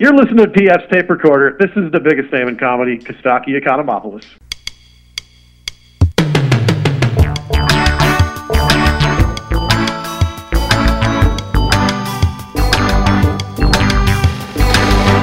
You're 0.00 0.14
listening 0.14 0.36
to 0.36 0.46
PF's 0.46 0.88
tape 0.92 1.10
recorder. 1.10 1.56
This 1.58 1.70
is 1.74 1.90
the 1.90 1.98
biggest 1.98 2.32
name 2.32 2.46
in 2.46 2.56
comedy, 2.56 2.98
Costaki 2.98 3.60
Economopoulos. 3.60 4.24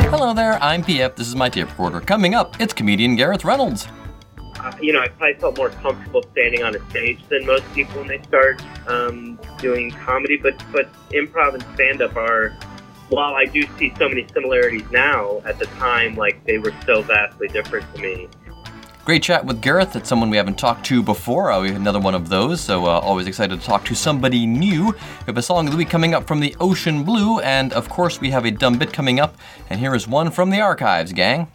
Hello 0.09 0.33
there, 0.33 0.61
I'm 0.61 0.83
PF. 0.83 1.15
This 1.15 1.29
is 1.29 1.37
my 1.37 1.47
tape 1.47 1.69
recorder. 1.69 2.01
Coming 2.01 2.35
up, 2.35 2.60
it's 2.60 2.73
comedian 2.73 3.15
Gareth 3.15 3.46
Reynolds. 3.46 3.87
Uh, 4.60 4.73
you 4.81 4.92
know, 4.92 4.99
I 4.99 5.07
probably 5.07 5.35
felt 5.35 5.57
more 5.57 5.69
comfortable 5.69 6.23
standing 6.33 6.63
on 6.63 6.76
a 6.76 6.89
stage 6.89 7.26
than 7.29 7.46
most 7.46 7.63
people 7.73 7.99
when 7.99 8.10
they 8.10 8.21
start 8.23 8.62
um, 8.89 9.39
doing 9.57 9.92
comedy. 9.92 10.35
But 10.35 10.62
but 10.73 10.92
improv 11.12 11.53
and 11.53 11.63
stand 11.76 12.01
up 12.01 12.17
are, 12.17 12.53
while 13.10 13.35
I 13.35 13.46
do 13.46 13.63
see 13.78 13.94
so 13.97 14.10
many 14.10 14.28
similarities 14.33 14.90
now, 14.92 15.42
at 15.46 15.60
the 15.60 15.65
time, 15.65 16.16
like 16.16 16.44
they 16.45 16.58
were 16.58 16.73
so 16.85 17.02
vastly 17.02 17.48
different 17.48 17.93
to 17.95 18.02
me. 18.02 18.27
Great 19.05 19.21
chat 19.21 19.45
with 19.45 19.62
Gareth. 19.62 19.93
That's 19.93 20.09
someone 20.09 20.31
we 20.31 20.38
haven't 20.38 20.57
talked 20.57 20.84
to 20.88 21.03
before. 21.03 21.52
Uh, 21.52 21.62
we 21.62 21.67
have 21.67 21.77
another 21.77 21.99
one 21.99 22.15
of 22.15 22.27
those, 22.27 22.59
so 22.59 22.85
uh, 22.85 22.99
always 22.99 23.27
excited 23.27 23.59
to 23.59 23.63
talk 23.63 23.85
to 23.85 23.93
somebody 23.93 24.48
new. 24.48 24.88
We 24.88 25.26
have 25.27 25.38
a 25.38 25.43
song 25.43 25.67
of 25.67 25.71
the 25.73 25.77
week 25.77 25.91
coming 25.91 26.15
up 26.15 26.26
from 26.26 26.39
the 26.39 26.55
Ocean 26.59 27.03
Blue, 27.03 27.39
and 27.41 27.71
of 27.73 27.88
course, 27.88 28.20
we 28.20 28.31
have 28.31 28.45
a 28.45 28.52
dumb 28.52 28.79
bit 28.79 28.91
coming 28.91 29.20
up. 29.20 29.37
And 29.70 29.79
here 29.79 29.93
is 29.93 30.07
one 30.07 30.31
from 30.31 30.49
the 30.49 30.59
archives, 30.59 31.13
gang. 31.13 31.51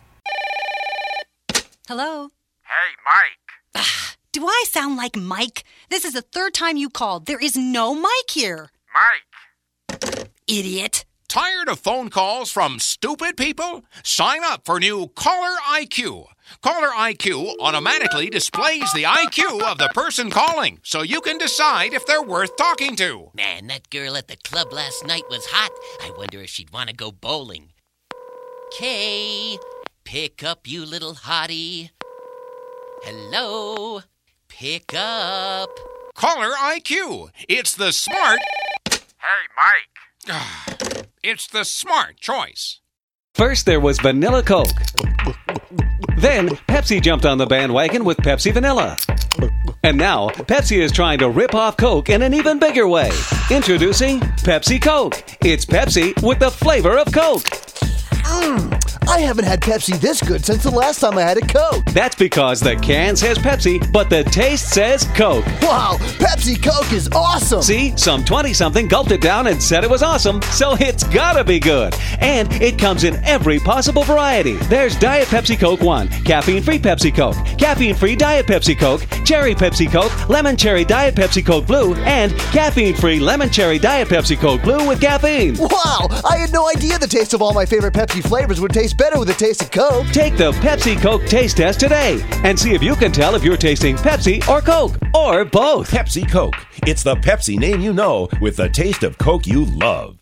Hello? 1.89 2.29
Hey, 2.63 2.95
Mike. 3.05 3.85
Do 4.33 4.47
I 4.47 4.65
sound 4.69 4.97
like 4.97 5.17
Mike? 5.17 5.65
This 5.89 6.05
is 6.05 6.13
the 6.13 6.23
third 6.23 6.55
time 6.55 6.77
you 6.77 6.89
called. 6.89 7.27
There 7.27 7.41
is 7.41 7.57
no 7.57 7.97
Mike 7.97 8.31
here. 8.31 8.71
Mike. 8.95 10.31
Idiot. 10.47 11.05
Tired 11.31 11.69
of 11.69 11.79
phone 11.79 12.09
calls 12.11 12.51
from 12.51 12.81
stupid 12.81 13.37
people? 13.37 13.85
Sign 14.03 14.43
up 14.43 14.65
for 14.65 14.81
new 14.81 15.07
Caller 15.15 15.57
IQ. 15.69 16.27
Caller 16.61 16.89
IQ 16.89 17.55
automatically 17.61 18.29
displays 18.29 18.93
the 18.93 19.05
IQ 19.05 19.63
of 19.63 19.79
the 19.79 19.91
person 19.95 20.29
calling 20.29 20.81
so 20.83 21.03
you 21.03 21.21
can 21.21 21.39
decide 21.39 21.95
if 21.95 22.05
they're 22.05 22.21
worth 22.21 22.57
talking 22.57 22.97
to. 22.97 23.31
Man, 23.33 23.69
that 23.69 23.91
girl 23.91 24.17
at 24.17 24.27
the 24.27 24.39
club 24.39 24.73
last 24.73 25.07
night 25.07 25.23
was 25.31 25.47
hot. 25.47 25.71
I 26.03 26.11
wonder 26.19 26.41
if 26.41 26.51
she'd 26.51 26.73
want 26.73 26.91
to 26.91 26.97
go 26.97 27.13
bowling. 27.13 27.75
Kay, 28.77 29.57
pick 30.03 30.43
up, 30.43 30.67
you 30.67 30.85
little 30.85 31.15
hottie. 31.15 31.91
Hello, 33.05 34.03
pick 34.49 34.93
up. 34.97 35.71
Caller 36.17 36.51
IQ. 36.57 37.31
It's 37.49 37.77
the 37.77 37.93
smart. 37.93 38.41
Hey, 38.91 39.47
Mike. 39.57 40.29
Ah. 40.29 40.70
It's 41.23 41.47
the 41.47 41.65
smart 41.65 42.17
choice. 42.19 42.81
First, 43.35 43.67
there 43.67 43.81
was 43.81 43.99
Vanilla 44.01 44.43
Coke. 44.43 44.69
Then, 46.17 46.49
Pepsi 46.69 47.01
jumped 47.01 47.25
on 47.25 47.39
the 47.39 47.47
bandwagon 47.47 48.05
with 48.05 48.19
Pepsi 48.19 48.53
Vanilla. 48.53 48.97
And 49.83 49.97
now, 49.97 50.29
Pepsi 50.29 50.79
is 50.79 50.93
trying 50.93 51.19
to 51.21 51.31
rip 51.31 51.55
off 51.55 51.77
Coke 51.77 52.11
in 52.11 52.23
an 52.23 52.35
even 52.35 52.59
bigger 52.59 52.87
way. 52.87 53.11
Introducing 53.51 54.21
Pepsi 54.21 54.81
Coke. 54.83 55.23
It's 55.43 55.65
Pepsi 55.65 56.21
with 56.23 56.39
the 56.39 56.51
flavor 56.51 56.99
of 56.99 57.13
Coke. 57.13 57.45
Mmm. 58.25 59.00
I 59.11 59.19
haven't 59.19 59.45
had 59.45 59.61
Pepsi 59.61 60.01
this 60.01 60.23
good 60.23 60.47
since 60.47 60.63
the 60.63 60.71
last 60.71 61.01
time 61.01 61.19
I 61.19 61.23
had 61.23 61.37
a 61.37 61.41
Coke. 61.41 61.85
That's 61.87 62.15
because 62.15 62.61
the 62.61 62.77
can 62.77 63.17
says 63.17 63.39
Pepsi, 63.39 63.93
but 63.93 64.09
the 64.09 64.23
taste 64.23 64.71
says 64.73 65.03
Coke. 65.17 65.45
Wow, 65.63 65.97
Pepsi 66.21 66.63
Coke 66.63 66.93
is 66.93 67.09
awesome. 67.13 67.61
See, 67.61 67.93
some 67.97 68.25
20 68.25 68.55
something 68.55 68.87
gulped 68.87 69.11
it 69.11 69.21
down 69.21 69.49
and 69.49 69.61
said 69.61 69.83
it 69.83 69.91
was 69.91 70.05
awesome, 70.05 70.41
so 70.43 70.77
it's 70.79 71.03
gotta 71.03 71.43
be 71.43 71.59
good. 71.59 71.93
And 72.21 72.53
it 72.63 72.79
comes 72.79 73.03
in 73.03 73.17
every 73.25 73.59
possible 73.59 74.05
variety. 74.05 74.55
There's 74.69 74.97
Diet 74.97 75.27
Pepsi 75.27 75.59
Coke 75.59 75.81
1, 75.81 76.09
caffeine 76.23 76.63
free 76.63 76.79
Pepsi 76.79 77.13
Coke, 77.13 77.37
caffeine 77.59 77.97
free 77.97 78.15
Diet 78.15 78.47
Pepsi 78.47 78.79
Coke, 78.79 79.05
cherry 79.25 79.57
Pepsi 79.57 79.91
Coke, 79.91 80.29
lemon 80.29 80.57
cherry 80.57 80.85
Diet 80.85 81.17
Pepsi 81.17 81.45
Coke 81.45 81.67
Blue, 81.67 81.95
and 82.05 82.33
caffeine 82.53 82.95
free 82.95 83.19
lemon 83.19 83.51
cherry 83.51 83.81
Diet 83.81 84.07
Pepsi 84.07 84.39
Coke 84.39 84.63
Blue 84.63 84.87
with 84.87 85.01
caffeine. 85.01 85.57
Wow, 85.59 86.07
I 86.25 86.37
had 86.37 86.53
no 86.53 86.69
idea 86.69 86.97
the 86.97 87.09
taste 87.09 87.35
of 87.35 87.43
all 87.43 87.53
my 87.53 87.67
favorite 87.67 87.93
Pepsi 87.93 88.23
flavors 88.23 88.61
would 88.61 88.73
taste 88.73 89.00
better 89.01 89.19
with 89.19 89.31
a 89.31 89.35
taste 89.35 89.63
of 89.63 89.71
Coke. 89.71 90.07
Take 90.09 90.37
the 90.37 90.53
Pepsi 90.53 91.01
Coke 91.01 91.25
taste 91.25 91.57
test 91.57 91.81
today 91.81 92.23
and 92.45 92.59
see 92.59 92.75
if 92.75 92.83
you 92.83 92.95
can 92.95 93.11
tell 93.11 93.35
if 93.35 93.43
you're 93.43 93.57
tasting 93.57 93.97
Pepsi 93.97 94.47
or 94.47 94.61
Coke 94.61 94.97
or 95.15 95.47
both. 95.47 95.91
Pepsi 95.91 96.31
Coke. 96.31 96.67
It's 96.87 97.03
the 97.03 97.15
Pepsi 97.15 97.59
name 97.59 97.81
you 97.81 97.95
know 97.95 98.29
with 98.43 98.57
the 98.57 98.69
taste 98.69 99.03
of 99.03 99.17
Coke 99.17 99.47
you 99.47 99.65
love. 99.65 100.19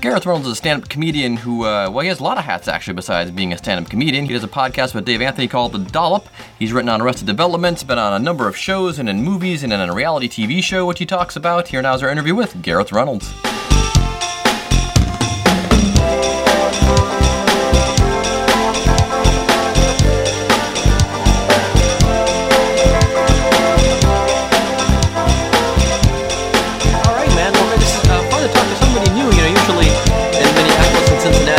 Gareth 0.00 0.26
Reynolds 0.26 0.46
is 0.46 0.52
a 0.52 0.56
stand 0.56 0.82
up 0.82 0.88
comedian 0.90 1.34
who, 1.34 1.64
uh, 1.64 1.90
well, 1.90 2.00
he 2.00 2.08
has 2.08 2.20
a 2.20 2.22
lot 2.22 2.36
of 2.36 2.44
hats 2.44 2.68
actually 2.68 2.92
besides 2.92 3.30
being 3.30 3.54
a 3.54 3.58
stand 3.58 3.82
up 3.82 3.90
comedian. 3.90 4.26
He 4.26 4.34
does 4.34 4.44
a 4.44 4.48
podcast 4.48 4.94
with 4.94 5.06
Dave 5.06 5.22
Anthony 5.22 5.48
called 5.48 5.72
The 5.72 5.78
Dollop. 5.78 6.28
He's 6.58 6.72
written 6.72 6.88
on 6.88 7.02
Arrested 7.02 7.26
Development, 7.26 7.84
been 7.86 7.98
on 7.98 8.12
a 8.12 8.18
number 8.24 8.46
of 8.48 8.56
shows 8.56 8.98
and 8.98 9.08
in 9.08 9.22
movies 9.22 9.62
and 9.62 9.72
in 9.72 9.80
a 9.80 9.92
reality 9.94 10.28
TV 10.28 10.62
show, 10.62 10.86
which 10.86 10.98
he 11.00 11.06
talks 11.06 11.36
about. 11.36 11.68
Here 11.68 11.82
now 11.82 11.94
is 11.94 12.02
our 12.02 12.08
interview 12.10 12.34
with 12.34 12.62
Gareth 12.62 12.92
Reynolds. 12.92 13.32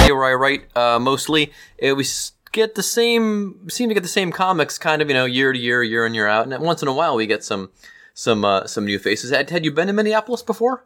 Where 0.07 0.23
I 0.23 0.33
write 0.33 0.77
uh, 0.77 0.97
mostly, 0.99 1.51
it 1.77 1.93
we 1.93 2.03
s- 2.03 2.31
get 2.55 2.75
the 2.75 2.83
same, 2.83 3.69
seem 3.69 3.89
to 3.89 3.93
get 3.93 4.01
the 4.03 4.09
same 4.19 4.31
comics, 4.31 4.77
kind 4.77 5.01
of, 5.01 5.09
you 5.09 5.13
know, 5.13 5.25
year 5.25 5.51
to 5.51 5.59
year, 5.59 5.83
year 5.83 6.05
in 6.05 6.13
year 6.13 6.27
out, 6.27 6.47
and 6.47 6.63
once 6.63 6.81
in 6.81 6.87
a 6.87 6.93
while 6.93 7.15
we 7.17 7.27
get 7.27 7.43
some, 7.43 7.69
some, 8.13 8.45
uh, 8.45 8.65
some 8.65 8.85
new 8.85 8.97
faces. 8.97 9.29
Had, 9.31 9.49
had 9.49 9.65
you 9.65 9.71
been 9.71 9.89
in 9.89 9.95
Minneapolis 9.95 10.41
before? 10.41 10.85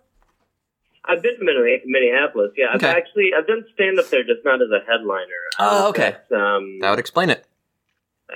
I've 1.06 1.22
been 1.22 1.38
to 1.40 1.80
Minneapolis. 1.86 2.52
Yeah, 2.58 2.66
I've 2.74 2.84
Okay. 2.84 2.90
actually 2.92 3.30
I've 3.38 3.48
done 3.48 3.64
stand 3.74 4.00
up 4.00 4.10
there, 4.10 4.24
just 4.24 4.44
not 4.44 4.62
as 4.62 4.70
a 4.70 4.80
headliner. 4.92 5.42
Oh, 5.60 5.90
okay. 5.90 6.12
that's, 6.18 6.32
Um, 6.32 6.80
That 6.82 6.90
would 6.90 7.00
explain 7.00 7.30
it. 7.30 7.46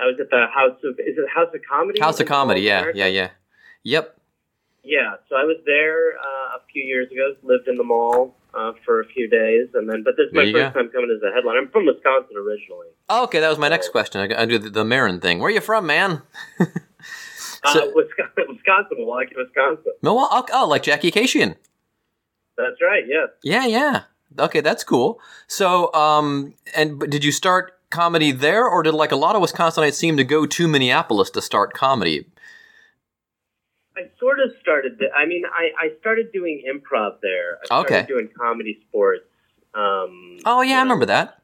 I 0.00 0.06
was 0.06 0.16
at 0.20 0.30
the 0.30 0.46
House 0.52 0.78
of 0.82 0.98
is 0.98 1.18
it 1.18 1.28
House 1.34 1.54
of 1.54 1.60
Comedy? 1.70 2.00
House 2.00 2.18
of 2.20 2.26
Comedy. 2.26 2.62
Yeah, 2.62 2.90
yeah, 2.94 3.06
yeah. 3.06 3.30
Yep. 3.84 4.16
Yeah, 4.82 5.16
so 5.28 5.36
I 5.36 5.44
was 5.44 5.58
there 5.66 6.14
uh, 6.18 6.56
a 6.58 6.60
few 6.72 6.82
years 6.82 7.10
ago. 7.12 7.34
Lived 7.42 7.68
in 7.68 7.76
the 7.76 7.84
mall 7.84 8.34
uh, 8.56 8.72
for 8.84 9.00
a 9.00 9.06
few 9.06 9.28
days, 9.28 9.68
and 9.74 9.88
then. 9.88 10.02
But 10.04 10.14
this 10.16 10.26
is 10.26 10.32
There 10.32 10.44
my 10.46 10.52
first 10.52 10.74
go. 10.74 10.80
time 10.80 10.90
coming 10.90 11.10
as 11.16 11.22
a 11.22 11.34
headline. 11.34 11.56
I'm 11.56 11.68
from 11.70 11.86
Wisconsin 11.86 12.36
originally. 12.36 12.88
Oh, 13.08 13.24
okay, 13.24 13.40
that 13.40 13.48
was 13.48 13.58
my 13.58 13.68
next 13.68 13.90
question. 13.90 14.20
I, 14.32 14.42
I 14.42 14.46
do 14.46 14.58
the, 14.58 14.70
the 14.70 14.84
Marin 14.84 15.20
thing. 15.20 15.38
Where 15.38 15.48
are 15.48 15.54
you 15.54 15.60
from, 15.60 15.86
man? 15.86 16.22
uh, 16.60 16.64
So- 17.72 17.92
Wisconsin, 17.94 18.44
Wisconsin, 18.48 18.96
Milwaukee, 18.98 19.34
Wisconsin. 19.36 19.92
Milwaukee. 20.02 20.52
Oh, 20.54 20.66
like 20.66 20.82
Jackie 20.82 21.10
Kashian. 21.10 21.56
That's 22.56 22.80
right. 22.80 23.02
Yes. 23.08 23.28
Yeah, 23.42 23.66
yeah. 23.66 24.02
Okay, 24.38 24.60
that's 24.60 24.84
cool. 24.84 25.20
So, 25.46 25.92
um, 25.94 26.54
and 26.76 26.98
but 26.98 27.10
did 27.10 27.24
you 27.24 27.32
start 27.32 27.72
comedy 27.90 28.32
there, 28.32 28.66
or 28.68 28.82
did 28.82 28.94
like 28.94 29.12
a 29.12 29.16
lot 29.16 29.36
of 29.36 29.42
Wisconsinites 29.42 29.94
seem 29.94 30.16
to 30.16 30.24
go 30.24 30.46
to 30.46 30.68
Minneapolis 30.68 31.30
to 31.30 31.42
start 31.42 31.72
comedy? 31.74 32.26
I 33.96 34.10
sort 34.18 34.40
of 34.40 34.50
started. 34.60 34.98
th- 34.98 35.10
I 35.16 35.26
mean, 35.26 35.44
I, 35.46 35.86
I 35.86 35.98
started 36.00 36.32
doing 36.32 36.62
improv 36.66 37.20
there. 37.22 37.58
I 37.62 37.66
started 37.66 37.94
Okay. 37.94 38.06
doing 38.06 38.28
comedy 38.36 38.78
sports. 38.88 39.24
Um, 39.74 40.38
Oh 40.44 40.62
yeah, 40.62 40.78
I 40.78 40.82
remember 40.82 41.06
that. 41.06 41.40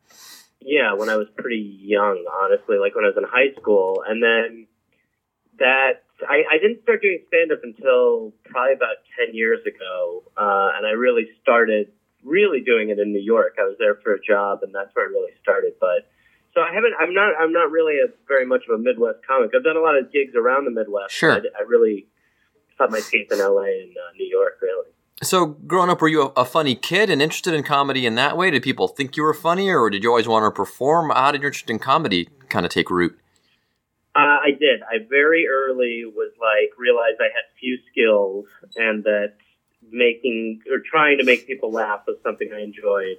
Yeah, 0.60 0.94
when 0.94 1.08
I 1.08 1.16
was 1.16 1.26
pretty 1.36 1.78
young, 1.82 2.24
honestly, 2.42 2.76
like 2.78 2.94
when 2.94 3.04
I 3.04 3.08
was 3.08 3.16
in 3.16 3.24
high 3.24 3.54
school, 3.60 4.02
and 4.06 4.22
then 4.22 4.66
that 5.58 6.04
I, 6.28 6.44
I 6.52 6.58
didn't 6.58 6.82
start 6.82 7.00
doing 7.02 7.20
stand 7.28 7.50
up 7.52 7.60
until 7.62 8.32
probably 8.44 8.74
about 8.74 8.96
ten 9.18 9.34
years 9.34 9.60
ago, 9.66 10.22
uh, 10.36 10.68
and 10.76 10.86
I 10.86 10.90
really 10.90 11.28
started 11.42 11.92
really 12.22 12.60
doing 12.60 12.90
it 12.90 12.98
in 12.98 13.12
New 13.12 13.22
York. 13.22 13.56
I 13.58 13.62
was 13.64 13.76
there 13.78 13.96
for 14.02 14.14
a 14.14 14.20
job, 14.22 14.60
and 14.62 14.74
that's 14.74 14.90
where 14.94 15.06
I 15.06 15.08
really 15.08 15.32
started. 15.42 15.74
But 15.80 16.10
so 16.54 16.60
I 16.60 16.74
haven't. 16.74 16.92
I'm 17.00 17.14
not. 17.14 17.32
I'm 17.40 17.52
not 17.52 17.70
really 17.70 17.96
a 17.98 18.08
very 18.28 18.44
much 18.44 18.62
of 18.68 18.78
a 18.78 18.82
Midwest 18.82 19.20
comic. 19.26 19.52
I've 19.56 19.64
done 19.64 19.76
a 19.76 19.80
lot 19.80 19.96
of 19.96 20.12
gigs 20.12 20.34
around 20.36 20.66
the 20.66 20.72
Midwest. 20.72 21.14
Sure. 21.14 21.32
I, 21.32 21.38
I 21.58 21.62
really 21.66 22.06
cut 22.80 22.90
my 22.90 23.00
teeth 23.00 23.30
in 23.30 23.40
L.A. 23.40 23.82
and 23.82 23.96
uh, 23.96 24.12
New 24.16 24.26
York. 24.26 24.58
Really. 24.62 24.88
So, 25.22 25.46
growing 25.46 25.90
up, 25.90 26.00
were 26.00 26.08
you 26.08 26.22
a, 26.22 26.26
a 26.40 26.44
funny 26.44 26.74
kid 26.74 27.10
and 27.10 27.20
interested 27.20 27.52
in 27.52 27.62
comedy 27.62 28.06
in 28.06 28.14
that 28.14 28.36
way? 28.36 28.50
Did 28.50 28.62
people 28.62 28.88
think 28.88 29.16
you 29.16 29.22
were 29.22 29.34
funny, 29.34 29.70
or 29.70 29.90
did 29.90 30.02
you 30.02 30.08
always 30.08 30.26
want 30.26 30.44
to 30.44 30.50
perform? 30.50 31.10
How 31.10 31.30
did 31.30 31.42
your 31.42 31.50
interest 31.50 31.68
in 31.68 31.78
comedy 31.78 32.28
kind 32.48 32.64
of 32.64 32.72
take 32.72 32.90
root? 32.90 33.18
Uh, 34.16 34.42
I 34.42 34.50
did. 34.58 34.82
I 34.82 35.06
very 35.08 35.46
early 35.46 36.04
was 36.04 36.32
like 36.40 36.76
realized 36.78 37.20
I 37.20 37.30
had 37.30 37.46
few 37.60 37.78
skills 37.92 38.46
and 38.76 39.04
that 39.04 39.34
making 39.88 40.62
or 40.70 40.78
trying 40.78 41.18
to 41.18 41.24
make 41.24 41.46
people 41.46 41.70
laugh 41.70 42.00
was 42.06 42.16
something 42.22 42.50
I 42.52 42.62
enjoyed. 42.62 43.18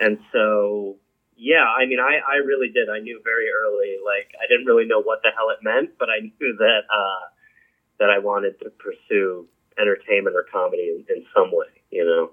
And 0.00 0.18
so, 0.32 0.96
yeah, 1.36 1.64
I 1.64 1.86
mean, 1.86 2.00
I, 2.00 2.18
I 2.26 2.36
really 2.36 2.68
did. 2.68 2.88
I 2.88 2.98
knew 2.98 3.20
very 3.22 3.46
early, 3.46 3.96
like, 4.04 4.34
I 4.42 4.46
didn't 4.48 4.66
really 4.66 4.86
know 4.86 5.02
what 5.02 5.22
the 5.22 5.30
hell 5.36 5.50
it 5.50 5.62
meant, 5.62 5.98
but 5.98 6.08
I 6.10 6.20
knew 6.20 6.56
that, 6.58 6.82
uh, 6.90 7.33
that 8.04 8.10
I 8.10 8.18
wanted 8.18 8.60
to 8.60 8.68
pursue 8.68 9.48
entertainment 9.80 10.36
or 10.36 10.44
comedy 10.52 10.92
in, 10.92 11.16
in 11.16 11.24
some 11.34 11.50
way. 11.50 11.72
You 11.90 12.04
know. 12.04 12.30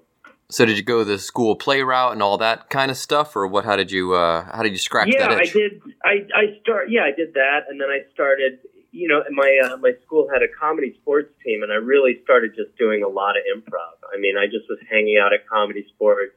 So 0.50 0.66
did 0.66 0.76
you 0.76 0.82
go 0.82 1.02
the 1.02 1.18
school 1.18 1.56
play 1.56 1.80
route 1.80 2.12
and 2.12 2.22
all 2.22 2.36
that 2.38 2.68
kind 2.68 2.90
of 2.90 2.98
stuff, 2.98 3.34
or 3.34 3.46
what? 3.46 3.64
How 3.64 3.74
did 3.76 3.90
you 3.90 4.12
uh, 4.12 4.44
how 4.54 4.62
did 4.62 4.72
you 4.72 4.78
scratch 4.78 5.08
yeah, 5.10 5.28
that 5.28 5.38
I 5.38 5.44
did. 5.44 5.80
I 6.04 6.14
I 6.36 6.60
start. 6.60 6.90
Yeah, 6.90 7.04
I 7.04 7.12
did 7.16 7.32
that, 7.34 7.60
and 7.70 7.80
then 7.80 7.88
I 7.88 8.00
started. 8.12 8.58
You 8.90 9.08
know, 9.08 9.22
my 9.30 9.60
uh, 9.64 9.78
my 9.78 9.92
school 10.04 10.28
had 10.30 10.42
a 10.42 10.48
comedy 10.60 10.94
sports 11.00 11.32
team, 11.42 11.62
and 11.62 11.72
I 11.72 11.76
really 11.76 12.20
started 12.22 12.54
just 12.54 12.76
doing 12.76 13.02
a 13.02 13.08
lot 13.08 13.36
of 13.38 13.42
improv. 13.48 13.96
I 14.12 14.18
mean, 14.20 14.36
I 14.36 14.44
just 14.44 14.68
was 14.68 14.78
hanging 14.90 15.16
out 15.16 15.32
at 15.32 15.48
comedy 15.48 15.86
sports. 15.94 16.36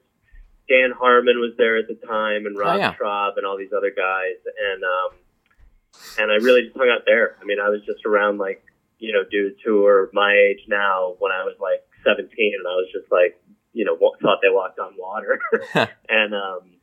Dan 0.70 0.92
Harmon 0.98 1.40
was 1.42 1.52
there 1.58 1.78
at 1.78 1.90
the 1.90 2.00
time, 2.08 2.46
and 2.46 2.58
Rob 2.58 2.78
Oh, 2.78 2.80
yeah. 2.80 2.96
Schrab, 2.96 3.34
and 3.36 3.46
all 3.46 3.58
these 3.58 3.74
other 3.76 3.92
guys, 3.92 4.40
and 4.72 4.82
um, 4.86 5.20
and 6.20 6.32
I 6.32 6.36
really 6.36 6.64
just 6.64 6.78
hung 6.78 6.88
out 6.90 7.04
there. 7.06 7.36
I 7.42 7.44
mean, 7.44 7.60
I 7.60 7.68
was 7.68 7.82
just 7.86 8.06
around 8.06 8.38
like 8.38 8.64
you 9.00 9.14
know 9.14 9.24
dudes 9.30 9.60
who 9.64 9.82
were 9.82 10.10
my 10.14 10.34
age 10.34 10.66
now 10.68 11.16
when 11.20 11.32
I 11.32 11.44
was 11.44 11.56
like 11.60 11.84
17, 12.06 12.30
and 12.30 12.68
I 12.68 12.76
was 12.76 12.90
just 12.94 13.12
like 13.12 13.40
you 13.74 13.86
know 13.86 13.98
thought 14.22 14.40
they 14.42 14.50
walked 14.50 14.80
on 14.80 14.94
water, 14.98 15.40
and 16.10 16.34
um, 16.34 16.76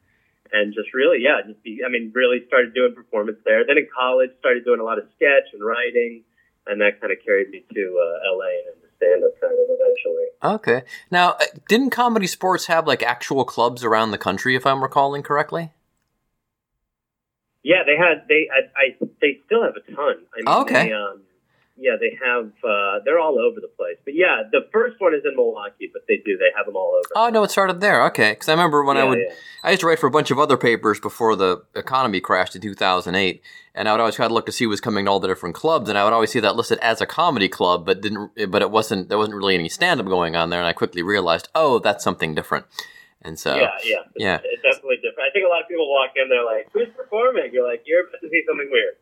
and 0.52 0.74
just 0.74 0.92
really 0.94 1.18
yeah, 1.20 1.40
just 1.46 1.62
be, 1.62 1.80
I 1.84 1.90
mean, 1.90 2.12
really 2.14 2.44
started 2.46 2.74
doing 2.74 2.94
performance 2.94 3.38
there. 3.44 3.66
Then 3.66 3.78
in 3.78 3.88
college, 3.88 4.30
started 4.38 4.64
doing 4.64 4.80
a 4.80 4.84
lot 4.84 4.98
of 4.98 5.04
sketch 5.16 5.52
and 5.52 5.64
writing, 5.64 6.22
and 6.66 6.80
that 6.80 7.00
kind 7.00 7.12
of 7.12 7.18
carried 7.24 7.50
me 7.50 7.64
to 7.72 7.82
uh, 7.82 8.36
LA 8.36 8.52
and 8.68 8.76
into 8.76 8.88
stand 8.96 9.24
up 9.24 9.40
kind 9.40 9.52
of 9.52 9.66
eventually. 9.68 10.28
Okay. 10.42 10.82
Now, 11.10 11.32
uh, 11.32 11.44
didn't 11.68 11.90
comedy 11.90 12.26
sports 12.26 12.66
have 12.66 12.86
like 12.86 13.02
actual 13.02 13.44
clubs 13.44 13.84
around 13.84 14.10
the 14.10 14.18
country, 14.18 14.54
if 14.54 14.66
I'm 14.66 14.82
recalling 14.82 15.22
correctly? 15.22 15.72
Yeah, 17.62 17.84
they 17.86 17.96
had 17.96 18.26
they 18.28 18.48
I, 18.52 18.66
I 18.76 19.06
they 19.20 19.40
still 19.46 19.62
have 19.62 19.74
a 19.76 19.92
ton. 19.92 20.26
I 20.34 20.36
mean, 20.36 20.48
Okay. 20.62 20.88
They, 20.88 20.92
um, 20.92 21.22
yeah, 21.82 21.96
they 21.98 22.16
have. 22.24 22.52
Uh, 22.62 23.00
they're 23.04 23.18
all 23.18 23.38
over 23.38 23.60
the 23.60 23.68
place. 23.76 23.98
But 24.04 24.14
yeah, 24.14 24.42
the 24.50 24.68
first 24.72 25.00
one 25.00 25.14
is 25.14 25.22
in 25.24 25.34
Milwaukee, 25.34 25.90
but 25.92 26.02
they 26.06 26.16
do. 26.16 26.38
They 26.38 26.50
have 26.56 26.66
them 26.66 26.76
all 26.76 26.94
over. 26.94 27.08
Oh 27.16 27.28
no, 27.28 27.42
it 27.42 27.50
started 27.50 27.80
there. 27.80 28.04
Okay, 28.06 28.32
because 28.32 28.48
I 28.48 28.52
remember 28.52 28.84
when 28.84 28.96
I 28.96 29.04
would, 29.04 29.18
yeah. 29.18 29.34
I 29.64 29.70
used 29.70 29.80
to 29.80 29.88
write 29.88 29.98
for 29.98 30.06
a 30.06 30.10
bunch 30.10 30.30
of 30.30 30.38
other 30.38 30.56
papers 30.56 31.00
before 31.00 31.34
the 31.34 31.62
economy 31.74 32.20
crashed 32.20 32.54
in 32.54 32.62
2008, 32.62 33.42
and 33.74 33.88
I 33.88 33.92
would 33.92 34.00
always 34.00 34.14
try 34.14 34.28
to 34.28 34.32
look 34.32 34.46
to 34.46 34.52
see 34.52 34.64
who 34.64 34.70
was 34.70 34.80
coming 34.80 35.06
to 35.06 35.10
all 35.10 35.20
the 35.20 35.28
different 35.28 35.56
clubs, 35.56 35.88
and 35.88 35.98
I 35.98 36.04
would 36.04 36.12
always 36.12 36.30
see 36.30 36.40
that 36.40 36.54
listed 36.54 36.78
as 36.78 37.00
a 37.00 37.06
comedy 37.06 37.48
club, 37.48 37.84
but 37.84 38.00
didn't, 38.00 38.30
but 38.48 38.62
it 38.62 38.70
wasn't. 38.70 39.08
There 39.08 39.18
wasn't 39.18 39.36
really 39.36 39.54
any 39.54 39.68
stand 39.68 39.98
up 39.98 40.06
going 40.06 40.36
on 40.36 40.50
there, 40.50 40.60
and 40.60 40.68
I 40.68 40.72
quickly 40.72 41.02
realized, 41.02 41.48
oh, 41.54 41.80
that's 41.80 42.04
something 42.04 42.34
different. 42.34 42.66
And 43.24 43.38
so, 43.38 43.54
yeah, 43.54 43.70
yeah, 43.84 44.02
yeah. 44.16 44.38
It's 44.42 44.62
definitely 44.62 44.96
different. 44.96 45.30
I 45.30 45.32
think 45.32 45.46
a 45.46 45.48
lot 45.48 45.62
of 45.62 45.68
people 45.68 45.88
walk 45.88 46.10
in, 46.16 46.28
they're 46.28 46.44
like, 46.44 46.66
"Who's 46.72 46.90
performing?" 46.96 47.50
You're 47.52 47.66
like, 47.66 47.82
"You're 47.86 48.02
about 48.02 48.18
to 48.20 48.28
see 48.28 48.42
something 48.46 48.68
weird." 48.70 48.98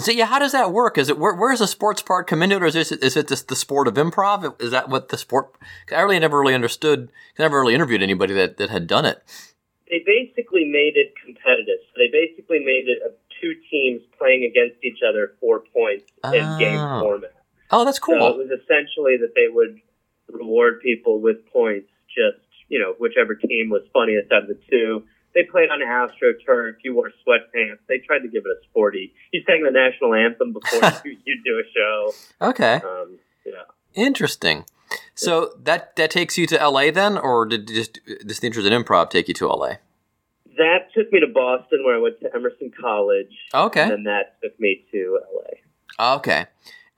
So 0.00 0.12
yeah, 0.12 0.26
how 0.26 0.38
does 0.38 0.52
that 0.52 0.72
work? 0.72 0.98
Is 0.98 1.08
it 1.08 1.18
where, 1.18 1.34
where's 1.34 1.58
the 1.60 1.66
sports 1.66 2.02
part 2.02 2.26
come 2.26 2.42
into 2.42 2.56
it, 2.56 2.62
or 2.62 2.66
is 2.66 2.76
it 2.76 3.02
is 3.04 3.16
it 3.16 3.28
just 3.28 3.48
the 3.48 3.56
sport 3.56 3.86
of 3.88 3.94
improv? 3.94 4.60
Is 4.60 4.70
that 4.70 4.88
what 4.88 5.08
the 5.10 5.18
sport? 5.18 5.52
'cause 5.86 5.96
I 5.96 6.00
really 6.00 6.18
never 6.18 6.40
really 6.40 6.54
understood. 6.54 7.10
I 7.38 7.42
never 7.42 7.60
really 7.60 7.74
interviewed 7.74 8.02
anybody 8.02 8.34
that, 8.34 8.56
that 8.58 8.70
had 8.70 8.86
done 8.86 9.04
it. 9.04 9.18
They 9.88 10.02
basically 10.06 10.64
made 10.64 10.96
it 10.96 11.14
competitive. 11.24 11.80
So 11.88 11.98
they 11.98 12.08
basically 12.12 12.60
made 12.60 12.88
it 12.88 12.98
two 13.40 13.54
teams 13.70 14.02
playing 14.18 14.44
against 14.44 14.76
each 14.84 15.00
other 15.06 15.32
for 15.40 15.60
points 15.72 16.04
in 16.32 16.44
ah. 16.44 16.58
game 16.58 16.78
Oh. 16.78 17.00
format. 17.00 17.32
Oh, 17.70 17.84
that's 17.84 17.98
So 18.04 18.12
it 18.14 18.36
was 18.36 18.50
essentially 18.50 19.16
that 19.18 19.34
they 19.34 19.48
would 19.48 19.80
reward 20.30 20.80
people 20.80 21.20
with 21.20 21.44
points, 21.52 21.88
just, 22.08 22.44
you 22.68 22.78
know, 22.78 22.94
whichever 22.98 23.34
team 23.34 23.70
was 23.70 23.82
funniest 23.92 24.30
out 24.32 24.42
of 24.42 24.48
the 24.48 24.58
two. 24.70 25.04
They 25.34 25.44
played 25.44 25.70
on 25.70 25.80
AstroTurf. 25.80 26.74
You 26.82 26.94
wore 26.94 27.10
sweatpants. 27.26 27.78
They 27.88 27.98
tried 27.98 28.20
to 28.20 28.28
give 28.28 28.42
it 28.44 28.50
a 28.50 28.64
sporty. 28.68 29.12
You 29.32 29.42
sang 29.46 29.62
the 29.62 29.70
national 29.70 30.14
anthem 30.14 30.52
before 30.52 30.80
you, 31.04 31.16
you 31.24 31.40
do 31.44 31.58
a 31.58 31.62
show. 31.74 32.12
Okay, 32.48 32.80
Um, 32.84 33.18
yeah. 33.46 33.52
interesting. 33.94 34.64
So 35.14 35.52
that 35.62 35.94
that 35.96 36.10
takes 36.10 36.36
you 36.36 36.46
to 36.48 36.60
L.A. 36.60 36.90
then, 36.90 37.16
or 37.16 37.46
did 37.46 37.68
just 37.68 38.00
just 38.26 38.40
the 38.40 38.46
interest 38.46 38.66
in 38.68 38.82
improv 38.82 39.08
take 39.10 39.28
you 39.28 39.34
to 39.34 39.48
L.A.? 39.48 39.78
That 40.56 40.88
took 40.94 41.12
me 41.12 41.20
to 41.20 41.28
Boston, 41.28 41.84
where 41.84 41.96
I 41.96 42.00
went 42.00 42.20
to 42.20 42.34
Emerson 42.34 42.72
College. 42.78 43.30
Okay. 43.54 43.82
And 43.82 43.90
then 43.92 44.02
that 44.04 44.36
took 44.42 44.58
me 44.58 44.84
to 44.90 45.20
LA. 45.32 46.16
Okay. 46.16 46.46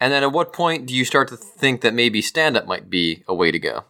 And 0.01 0.13
then 0.13 0.23
at 0.25 0.33
what 0.33 0.53
point 0.53 0.87
do 0.87 0.95
you 0.95 1.05
start 1.05 1.29
to 1.29 1.37
think 1.37 1.81
that 1.83 1.95
maybe 1.95 2.23
stand 2.23 2.57
up 2.57 2.67
might 2.67 2.89
be 2.91 3.23
a 3.29 3.35
way 3.35 3.53
to 3.53 3.59
go? 3.59 3.85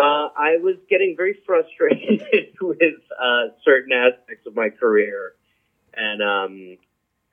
Uh, 0.00 0.28
I 0.36 0.56
was 0.62 0.76
getting 0.88 1.14
very 1.16 1.38
frustrated 1.46 2.22
with 2.60 3.00
uh, 3.20 3.48
certain 3.64 3.92
aspects 3.92 4.46
of 4.46 4.56
my 4.56 4.70
career, 4.70 5.34
and 5.94 6.22
um, 6.22 6.78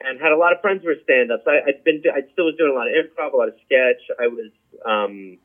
and 0.02 0.20
had 0.20 0.32
a 0.32 0.38
lot 0.38 0.54
of 0.54 0.62
friends 0.62 0.84
who 0.84 0.90
were 0.90 0.96
stand-ups. 1.04 1.44
I, 1.48 1.70
I'd 1.70 1.84
been, 1.84 2.04
I 2.14 2.22
still 2.34 2.46
was 2.46 2.56
doing 2.58 2.72
a 2.72 2.76
lot 2.76 2.88
of 2.88 2.94
improv, 2.94 3.34
a 3.34 3.38
lot 3.38 3.48
of 3.48 3.56
sketch. 3.66 4.02
I 4.20 4.28
was, 4.28 4.52
um, 4.86 5.38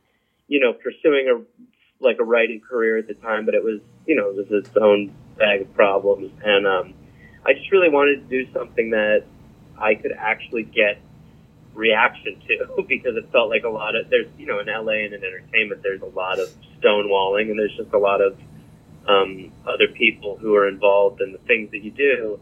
you 0.49 0.61
know, 0.61 0.73
pursuing 0.73 1.29
a 1.29 2.05
like 2.05 2.19
a 2.19 2.25
writing 2.25 2.61
career 2.61 2.99
at 2.99 3.07
the 3.07 3.15
time, 3.15 3.47
but 3.47 3.55
it 3.55 3.63
was, 3.63 3.81
you 4.07 4.17
know, 4.17 4.29
it 4.31 4.37
was 4.37 4.47
its 4.51 4.77
own 4.77 5.15
bag 5.39 5.63
of 5.63 5.73
problems, 5.75 6.33
and 6.45 6.67
um, 6.67 6.95
I 7.47 7.55
just 7.55 7.71
really 7.71 7.89
wanted 7.89 8.29
to 8.29 8.45
do 8.45 8.53
something 8.53 8.91
that 8.91 9.25
I 9.79 9.95
could 9.95 10.13
actually 10.13 10.65
get 10.65 11.01
reaction 11.75 12.41
to 12.47 12.83
because 12.89 13.17
it 13.17 13.31
felt 13.33 13.49
like 13.49 13.65
a 13.65 13.69
lot 13.69 13.97
of 13.97 14.09
there's 14.11 14.29
you 14.39 14.47
know 14.47 14.61
in 14.61 14.67
LA 14.67 15.05
and 15.05 15.15
in 15.15 15.25
entertainment 15.25 15.83
there's 15.83 16.03
a 16.03 16.07
lot 16.07 16.39
of 16.39 16.49
stonewalling 16.81 17.51
and 17.51 17.59
there's 17.59 17.77
just 17.77 17.93
a 17.93 17.99
lot 17.99 18.21
of 18.21 18.39
um, 19.09 19.51
other 19.67 19.89
people 19.89 20.37
who 20.37 20.55
are 20.55 20.69
involved 20.69 21.21
in 21.21 21.33
the 21.33 21.39
things 21.39 21.71
that 21.73 21.83
you 21.83 21.91
do. 21.91 22.41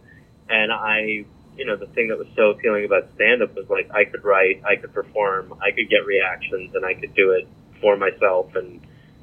And 0.49 0.73
I 0.73 1.25
you 1.57 1.67
know 1.67 1.77
the 1.77 1.87
thing 1.87 2.09
that 2.09 2.19
was 2.19 2.29
so 2.37 2.51
appealing 2.51 2.85
about 2.85 3.11
stand 3.15 3.43
up 3.43 3.55
was 3.55 3.69
like 3.69 3.91
I 3.93 4.05
could 4.05 4.25
write 4.25 4.63
I 4.65 4.77
could 4.77 4.93
perform 4.93 5.55
I 5.61 5.71
could 5.71 5.89
get 5.89 6.07
reactions 6.07 6.75
and 6.75 6.85
I 6.85 6.95
could 6.95 7.15
do 7.15 7.33
it 7.33 7.49
for 7.81 7.97
myself. 7.97 8.55
And 8.55 8.81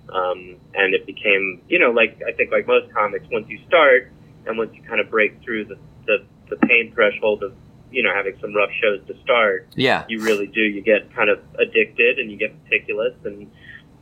um, 0.10 0.56
and 0.74 0.94
it 0.94 1.06
became 1.06 1.62
you 1.68 1.80
know 1.80 1.92
like 1.92 2.22
I 2.28 2.32
think 2.32 2.52
like 2.52 2.68
most 2.68 2.94
comics 2.94 3.26
once 3.32 3.48
you 3.50 3.60
start 3.68 4.12
and 4.46 4.58
once 4.58 4.72
you 4.74 4.82
kind 4.84 5.02
of 5.02 5.10
break 5.10 5.42
through 5.44 5.66
the 5.66 5.78
the, 6.06 6.26
the 6.50 6.56
pain 6.68 6.94
threshold 6.94 7.44
of 7.44 7.54
you 7.92 8.04
know 8.04 8.14
having 8.14 8.38
some 8.42 8.54
rough 8.56 8.72
shows 8.82 9.06
to 9.08 9.16
start 9.24 9.68
Yeah. 9.76 10.06
you 10.08 10.22
really 10.22 10.48
do. 10.48 10.62
You 10.62 10.82
get 10.82 11.14
kind 11.16 11.30
of 11.30 11.40
addicted 11.60 12.20
and 12.20 12.32
you 12.32 12.38
get 12.38 12.54
meticulous, 12.64 13.14
and 13.24 13.50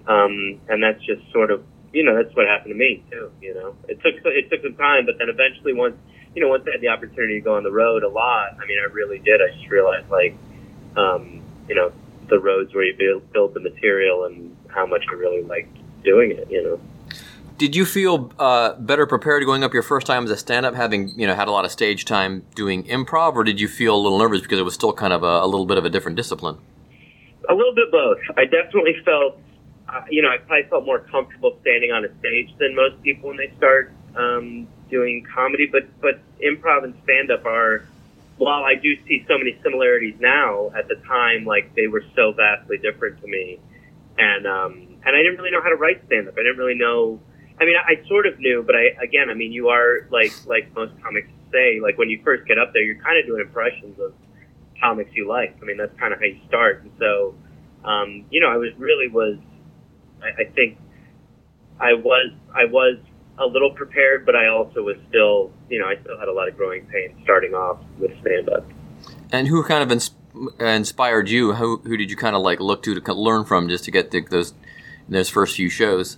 um, 0.08 0.60
and 0.70 0.84
that's 0.84 1.04
just 1.06 1.22
sort 1.32 1.52
of 1.52 1.64
you 1.94 2.04
know 2.04 2.16
that's 2.16 2.36
what 2.36 2.48
happened 2.48 2.74
to 2.74 2.78
me 2.78 3.04
too. 3.12 3.32
You 3.42 3.54
know, 3.54 3.76
it 3.88 4.02
took 4.02 4.16
it 4.26 4.50
took 4.50 4.62
some 4.64 4.76
time, 4.76 5.06
but 5.06 5.16
then 5.18 5.30
eventually 5.30 5.74
once 5.74 5.96
you 6.36 6.42
know 6.42 6.50
once 6.50 6.64
I 6.68 6.72
had 6.72 6.82
the 6.82 6.90
opportunity 6.90 7.36
to 7.36 7.42
go 7.42 7.56
on 7.56 7.64
the 7.64 7.72
road 7.72 8.04
a 8.04 8.10
lot, 8.10 8.58
I 8.62 8.66
mean, 8.66 8.78
I 8.80 8.92
really 8.92 9.20
did. 9.20 9.42
I 9.42 9.56
just 9.56 9.70
realized 9.70 10.10
like 10.10 10.36
um, 10.98 11.42
you 11.70 11.76
know 11.76 11.92
the 12.30 12.40
roads 12.40 12.74
where 12.74 12.84
you 12.84 12.96
build, 12.98 13.32
build 13.32 13.54
the 13.54 13.60
material 13.60 14.26
and 14.26 14.58
how 14.68 14.86
much 14.88 15.04
I 15.10 15.14
really 15.14 15.44
liked 15.44 15.78
doing 16.04 16.32
it. 16.32 16.50
You 16.50 16.64
know. 16.64 16.80
Did 17.58 17.74
you 17.74 17.86
feel 17.86 18.34
uh, 18.38 18.74
better 18.74 19.06
prepared 19.06 19.46
going 19.46 19.64
up 19.64 19.74
your 19.74 19.84
first 19.84 20.06
time 20.06 20.26
as 20.26 20.32
a 20.32 20.36
stand-up, 20.36 20.76
having 20.76 21.18
you 21.18 21.26
know 21.26 21.36
had 21.36 21.48
a 21.48 21.52
lot 21.52 21.64
of 21.64 21.72
stage 21.72 22.04
time 22.04 22.46
doing 22.54 22.84
improv, 22.84 23.36
or 23.36 23.46
did 23.46 23.62
you 23.62 23.70
feel 23.70 23.96
a 23.96 24.02
little 24.02 24.20
nervous 24.20 24.42
because 24.42 24.60
it 24.60 24.64
was 24.64 24.74
still 24.74 24.92
kind 24.92 25.14
of 25.14 25.24
a, 25.24 25.44
a 25.44 25.48
little 25.48 25.66
bit 25.66 25.78
of 25.78 25.86
a 25.86 25.90
different 25.90 26.18
discipline? 26.18 26.58
A 27.48 27.54
little 27.54 27.74
bit 27.74 27.92
both. 27.92 28.18
I 28.36 28.44
definitely 28.44 28.98
felt, 29.06 29.40
uh, 29.88 30.02
you 30.10 30.22
know, 30.22 30.30
I 30.30 30.38
probably 30.38 30.70
felt 30.70 30.86
more 30.86 31.00
comfortable 31.00 31.58
standing 31.62 31.92
on 31.92 32.04
a 32.04 32.20
stage 32.20 32.50
than 32.58 32.76
most 32.76 33.02
people 33.04 33.30
when 33.30 33.38
they 33.38 33.54
start 33.56 33.94
um, 34.18 34.68
doing 34.90 35.26
comedy. 35.34 35.70
But 35.72 35.84
but 36.02 36.20
improv 36.44 36.84
and 36.84 36.94
stand 37.06 37.32
up 37.32 37.46
are, 37.46 37.86
while 38.38 38.66
I 38.66 38.76
do 38.76 38.98
see 39.08 39.24
so 39.30 39.38
many 39.38 39.58
similarities 39.64 40.16
now, 40.20 40.72
at 40.76 40.90
the 40.90 40.96
time, 41.08 41.46
like 41.46 41.74
they 41.74 41.88
were 41.88 42.04
so 42.18 42.34
vastly 42.34 42.80
different 42.80 43.22
to 43.22 43.28
me, 43.28 43.60
and 44.18 44.46
um, 44.46 44.74
and 45.06 45.16
I 45.16 45.22
didn't 45.24 45.38
really 45.38 45.52
know 45.52 45.62
how 45.62 45.70
to 45.70 45.78
write 45.78 46.06
stand 46.08 46.28
up. 46.28 46.34
I 46.34 46.44
didn't 46.44 46.58
really 46.58 46.78
know. 46.78 47.22
I 47.60 47.66
mean, 47.66 47.76
I, 47.78 48.06
sort 48.08 48.28
of 48.28 48.38
knew, 48.40 48.64
but 48.66 48.76
I 48.76 49.02
again, 49.02 49.30
I 49.30 49.34
mean, 49.34 49.52
you 49.52 49.70
are 49.70 50.08
like 50.12 50.34
like 50.46 50.74
most 50.76 50.94
comics 51.02 51.30
say, 51.52 51.80
like 51.82 51.98
when 51.98 52.10
you 52.10 52.22
first 52.24 52.46
get 52.48 52.58
up 52.58 52.74
there, 52.74 52.84
you're 52.84 53.02
kind 53.02 53.18
of 53.18 53.26
doing 53.26 53.42
impressions 53.42 54.00
of 54.00 54.14
comics 54.80 55.12
you 55.14 55.28
like. 55.28 55.56
I 55.62 55.66
mean, 55.66 55.78
that's 55.78 55.98
kind 56.00 56.14
of 56.14 56.20
how 56.20 56.26
you 56.26 56.40
start. 56.48 56.84
And 56.84 56.92
so, 57.00 57.36
um, 57.84 58.26
you 58.30 58.42
know, 58.42 58.50
I 58.50 58.58
was 58.58 58.72
really 58.78 59.08
was, 59.08 59.38
I, 60.22 60.42
I 60.42 60.46
think 60.54 60.78
I 61.80 61.94
was, 61.94 62.32
I 62.54 62.66
was 62.66 62.98
a 63.38 63.46
little 63.46 63.72
prepared, 63.72 64.26
but 64.26 64.36
I 64.36 64.48
also 64.48 64.82
was 64.82 64.98
still, 65.10 65.52
you 65.70 65.80
know, 65.80 65.88
I 65.88 65.96
still 66.02 66.18
had 66.20 66.28
a 66.28 66.34
lot 66.34 66.48
of 66.48 66.58
growing 66.58 66.86
pains 66.86 67.18
starting 67.24 67.54
off 67.54 67.80
with 67.98 68.12
stand 68.22 68.50
up. 68.50 68.66
And 69.32 69.48
who 69.48 69.64
kind 69.64 69.84
of 69.84 69.92
ins- 69.92 70.12
inspired 70.60 71.30
you? 71.30 71.54
Who 71.54 71.78
who 71.84 71.98
did 71.98 72.10
you 72.10 72.18
kind 72.18 72.36
of 72.36 72.42
like 72.42 72.60
look 72.60 72.84
to 72.84 73.00
to 73.00 73.14
learn 73.14 73.46
from 73.46 73.70
just 73.70 73.84
to 73.86 73.92
get 73.92 74.12
the, 74.12 74.22
those 74.22 74.54
those 75.08 75.30
first 75.30 75.56
few 75.56 75.70
shows? 75.70 76.18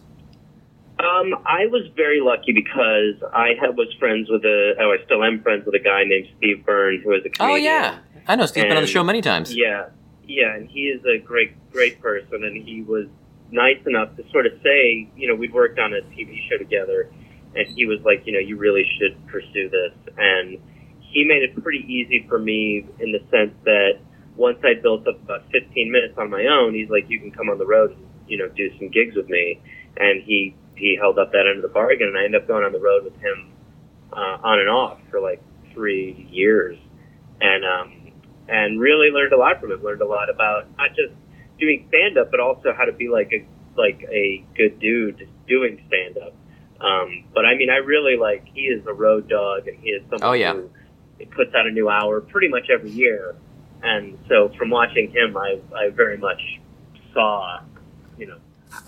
Um, 0.99 1.35
I 1.45 1.67
was 1.67 1.87
very 1.95 2.21
lucky 2.21 2.53
because 2.53 3.21
I 3.33 3.49
had, 3.59 3.77
was 3.77 3.93
friends 3.99 4.29
with 4.29 4.43
a, 4.43 4.73
oh, 4.79 4.91
I 4.91 5.03
still 5.05 5.23
am 5.23 5.41
friends 5.43 5.65
with 5.65 5.75
a 5.75 5.83
guy 5.83 6.03
named 6.05 6.27
Steve 6.37 6.65
Byrne 6.65 7.01
who 7.03 7.13
is 7.13 7.23
a 7.25 7.29
Oh 7.39 7.55
yeah, 7.55 7.99
I 8.27 8.35
know 8.35 8.45
Steve's 8.45 8.65
been 8.65 8.77
on 8.77 8.83
the 8.83 8.87
show 8.87 9.03
many 9.03 9.21
times. 9.21 9.55
Yeah, 9.55 9.89
yeah, 10.25 10.55
and 10.55 10.69
he 10.69 10.87
is 10.87 11.01
a 11.05 11.19
great, 11.19 11.53
great 11.71 12.01
person, 12.01 12.43
and 12.43 12.67
he 12.67 12.81
was 12.81 13.07
nice 13.51 13.79
enough 13.85 14.15
to 14.17 14.23
sort 14.31 14.45
of 14.45 14.53
say, 14.63 15.07
you 15.15 15.27
know, 15.27 15.35
we'd 15.35 15.53
worked 15.53 15.79
on 15.79 15.93
a 15.93 16.01
TV 16.15 16.37
show 16.49 16.57
together, 16.57 17.09
and 17.55 17.67
he 17.75 17.85
was 17.85 17.99
like, 18.03 18.25
you 18.25 18.33
know, 18.33 18.39
you 18.39 18.57
really 18.57 18.85
should 18.97 19.15
pursue 19.27 19.69
this, 19.69 19.93
and 20.17 20.57
he 20.99 21.23
made 21.23 21.43
it 21.43 21.55
pretty 21.63 21.85
easy 21.87 22.25
for 22.27 22.39
me 22.39 22.85
in 22.99 23.11
the 23.11 23.19
sense 23.31 23.53
that 23.63 23.99
once 24.35 24.59
I 24.63 24.79
built 24.79 25.07
up 25.07 25.21
about 25.23 25.43
15 25.51 25.91
minutes 25.91 26.13
on 26.17 26.29
my 26.29 26.45
own, 26.45 26.73
he's 26.73 26.89
like, 26.89 27.09
you 27.09 27.19
can 27.19 27.31
come 27.31 27.49
on 27.49 27.57
the 27.57 27.65
road 27.65 27.91
and, 27.91 28.05
you 28.27 28.37
know, 28.37 28.47
do 28.49 28.69
some 28.77 28.89
gigs 28.89 29.15
with 29.15 29.27
me. 29.29 29.59
And 29.97 30.21
he, 30.21 30.55
he 30.77 30.95
held 30.99 31.19
up 31.19 31.31
that 31.31 31.45
end 31.47 31.57
of 31.57 31.61
the 31.63 31.73
bargain 31.73 32.07
and 32.07 32.17
I 32.17 32.25
ended 32.25 32.41
up 32.41 32.47
going 32.47 32.63
on 32.63 32.71
the 32.71 32.79
road 32.79 33.03
with 33.03 33.15
him, 33.19 33.51
uh, 34.13 34.37
on 34.43 34.59
and 34.59 34.69
off 34.69 34.99
for 35.09 35.19
like 35.19 35.41
three 35.73 36.27
years. 36.31 36.77
And, 37.41 37.63
um, 37.65 38.11
and 38.47 38.79
really 38.79 39.09
learned 39.11 39.33
a 39.33 39.37
lot 39.37 39.59
from 39.59 39.71
him, 39.71 39.83
learned 39.83 40.01
a 40.01 40.07
lot 40.07 40.29
about 40.29 40.65
not 40.77 40.89
just 40.89 41.13
doing 41.59 41.85
stand 41.89 42.17
up, 42.17 42.31
but 42.31 42.39
also 42.39 42.73
how 42.75 42.85
to 42.85 42.93
be 42.93 43.09
like 43.09 43.31
a, 43.33 43.45
like 43.79 44.01
a 44.09 44.43
good 44.55 44.79
dude 44.79 45.27
doing 45.47 45.81
stand 45.87 46.17
up. 46.17 46.33
Um, 46.79 47.25
but 47.33 47.45
I 47.45 47.55
mean, 47.55 47.69
I 47.69 47.77
really 47.77 48.17
like, 48.17 48.45
he 48.53 48.61
is 48.61 48.85
a 48.87 48.93
road 48.93 49.27
dog 49.27 49.67
and 49.67 49.77
he 49.79 49.89
is 49.89 50.01
someone 50.09 50.29
Oh, 50.29 50.33
yeah. 50.33 50.53
who 50.53 50.69
puts 51.35 51.53
out 51.55 51.67
a 51.67 51.71
new 51.71 51.89
hour 51.89 52.21
pretty 52.21 52.47
much 52.47 52.69
every 52.73 52.91
year. 52.91 53.35
And 53.83 54.17
so 54.29 54.51
from 54.57 54.69
watching 54.69 55.11
him, 55.11 55.35
I, 55.37 55.59
I 55.75 55.89
very 55.89 56.17
much 56.17 56.41
saw, 57.13 57.59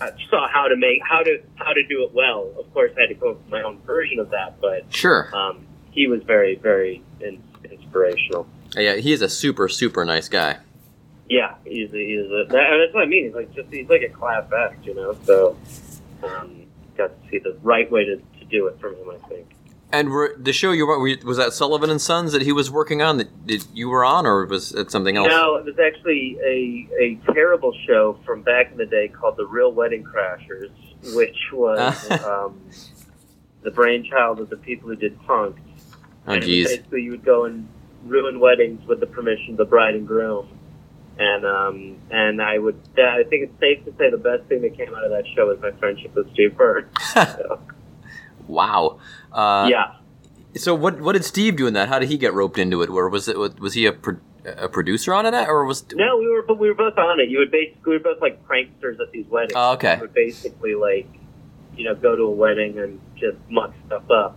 I 0.00 0.10
saw 0.28 0.48
how 0.48 0.68
to 0.68 0.76
make, 0.76 1.00
how 1.08 1.22
to, 1.22 1.42
how 1.56 1.72
to 1.72 1.82
do 1.86 2.04
it 2.04 2.12
well. 2.12 2.52
Of 2.58 2.72
course, 2.72 2.92
I 2.96 3.02
had 3.02 3.08
to 3.08 3.14
come 3.14 3.28
up 3.30 3.36
with 3.38 3.48
my 3.50 3.62
own 3.62 3.80
version 3.82 4.18
of 4.18 4.30
that, 4.30 4.60
but, 4.60 4.84
Sure. 4.94 5.34
um, 5.34 5.66
he 5.90 6.06
was 6.06 6.22
very, 6.22 6.56
very 6.56 7.02
in, 7.20 7.42
inspirational. 7.70 8.46
Yeah, 8.76 8.96
he 8.96 9.12
is 9.12 9.22
a 9.22 9.28
super 9.28 9.68
super 9.68 10.04
nice 10.04 10.28
guy. 10.28 10.58
Yeah, 11.28 11.54
he's, 11.64 11.90
he's 11.90 12.20
a, 12.26 12.44
that, 12.48 12.66
that's 12.80 12.94
what 12.94 13.02
I 13.04 13.06
mean. 13.06 13.24
He's 13.26 13.34
like 13.34 13.52
just, 13.54 13.72
he's 13.72 13.88
like 13.88 14.02
a 14.02 14.08
class 14.08 14.44
act, 14.52 14.84
you 14.84 14.94
know, 14.94 15.16
so, 15.24 15.56
um, 16.22 16.64
got 16.96 17.08
to 17.22 17.30
see 17.30 17.38
the 17.38 17.56
right 17.62 17.90
way 17.90 18.04
to, 18.04 18.16
to 18.16 18.44
do 18.46 18.66
it 18.66 18.78
from 18.80 18.94
him, 18.96 19.10
I 19.10 19.28
think. 19.28 19.46
And 19.92 20.10
were, 20.10 20.34
the 20.38 20.52
show 20.52 20.70
you 20.70 20.86
were 20.86 20.98
was 21.24 21.36
that 21.36 21.52
Sullivan 21.52 21.90
and 21.90 22.00
Sons 22.00 22.32
that 22.32 22.42
he 22.42 22.52
was 22.52 22.70
working 22.70 23.02
on 23.02 23.18
that 23.18 23.28
you 23.72 23.88
were 23.88 24.04
on, 24.04 24.24
or 24.24 24.46
was 24.46 24.72
it 24.72 24.90
something 24.90 25.16
else? 25.16 25.28
No, 25.28 25.56
it 25.56 25.64
was 25.64 25.78
actually 25.78 26.38
a, 26.44 26.88
a 27.00 27.32
terrible 27.32 27.72
show 27.86 28.18
from 28.24 28.42
back 28.42 28.70
in 28.70 28.78
the 28.78 28.86
day 28.86 29.08
called 29.08 29.36
The 29.36 29.46
Real 29.46 29.72
Wedding 29.72 30.04
Crashers, 30.04 30.70
which 31.14 31.36
was 31.52 32.10
um, 32.24 32.60
the 33.62 33.70
brainchild 33.72 34.38
of 34.38 34.48
the 34.48 34.56
people 34.56 34.88
who 34.88 34.96
did 34.96 35.20
Punk'd. 35.22 35.58
Oh, 36.26 36.34
And 36.34 36.42
jeez. 36.42 36.66
Basically, 36.66 37.02
you 37.02 37.10
would 37.10 37.24
go 37.24 37.44
and 37.46 37.68
ruin 38.04 38.38
weddings 38.38 38.86
with 38.86 39.00
the 39.00 39.06
permission 39.06 39.52
of 39.52 39.56
the 39.56 39.64
bride 39.64 39.94
and 39.94 40.06
groom. 40.06 40.48
And 41.18 41.44
um, 41.44 41.96
and 42.10 42.40
I 42.40 42.58
would, 42.58 42.80
I 42.96 43.24
think 43.24 43.50
it's 43.50 43.60
safe 43.60 43.84
to 43.84 43.92
say 43.98 44.08
the 44.10 44.16
best 44.16 44.44
thing 44.44 44.62
that 44.62 44.76
came 44.76 44.94
out 44.94 45.04
of 45.04 45.10
that 45.10 45.24
show 45.34 45.48
was 45.48 45.60
my 45.60 45.72
friendship 45.72 46.14
with 46.14 46.32
Steve 46.32 46.56
Byrne. 46.56 46.88
So, 47.14 47.60
Wow. 48.50 48.98
Uh, 49.32 49.68
yeah. 49.70 49.94
So 50.56 50.74
what 50.74 51.00
what 51.00 51.12
did 51.12 51.24
Steve 51.24 51.56
do 51.56 51.66
in 51.66 51.74
that? 51.74 51.88
How 51.88 51.98
did 51.98 52.08
he 52.08 52.18
get 52.18 52.34
roped 52.34 52.58
into 52.58 52.82
it? 52.82 52.90
Or 52.90 53.08
was 53.08 53.28
it 53.28 53.38
was 53.38 53.74
he 53.74 53.86
a 53.86 53.92
pro, 53.92 54.16
a 54.44 54.68
producer 54.68 55.14
on 55.14 55.24
it, 55.26 55.34
or 55.34 55.64
was 55.64 55.84
No, 55.92 56.18
we 56.18 56.28
were, 56.28 56.42
but 56.42 56.58
we 56.58 56.68
were 56.68 56.74
both 56.74 56.98
on 56.98 57.20
it. 57.20 57.28
You 57.28 57.38
would 57.38 57.50
basically, 57.52 57.80
we 57.86 57.92
were 57.98 58.02
both 58.02 58.20
like 58.20 58.44
pranksters 58.46 58.98
at 59.00 59.12
these 59.12 59.26
weddings. 59.28 59.52
Oh, 59.54 59.72
okay. 59.74 59.94
We 59.96 60.00
would 60.02 60.14
basically 60.14 60.74
like, 60.74 61.06
you 61.76 61.84
know, 61.84 61.94
go 61.94 62.16
to 62.16 62.22
a 62.24 62.30
wedding 62.30 62.78
and 62.78 63.00
just 63.16 63.36
muck 63.48 63.72
stuff 63.86 64.10
up, 64.10 64.36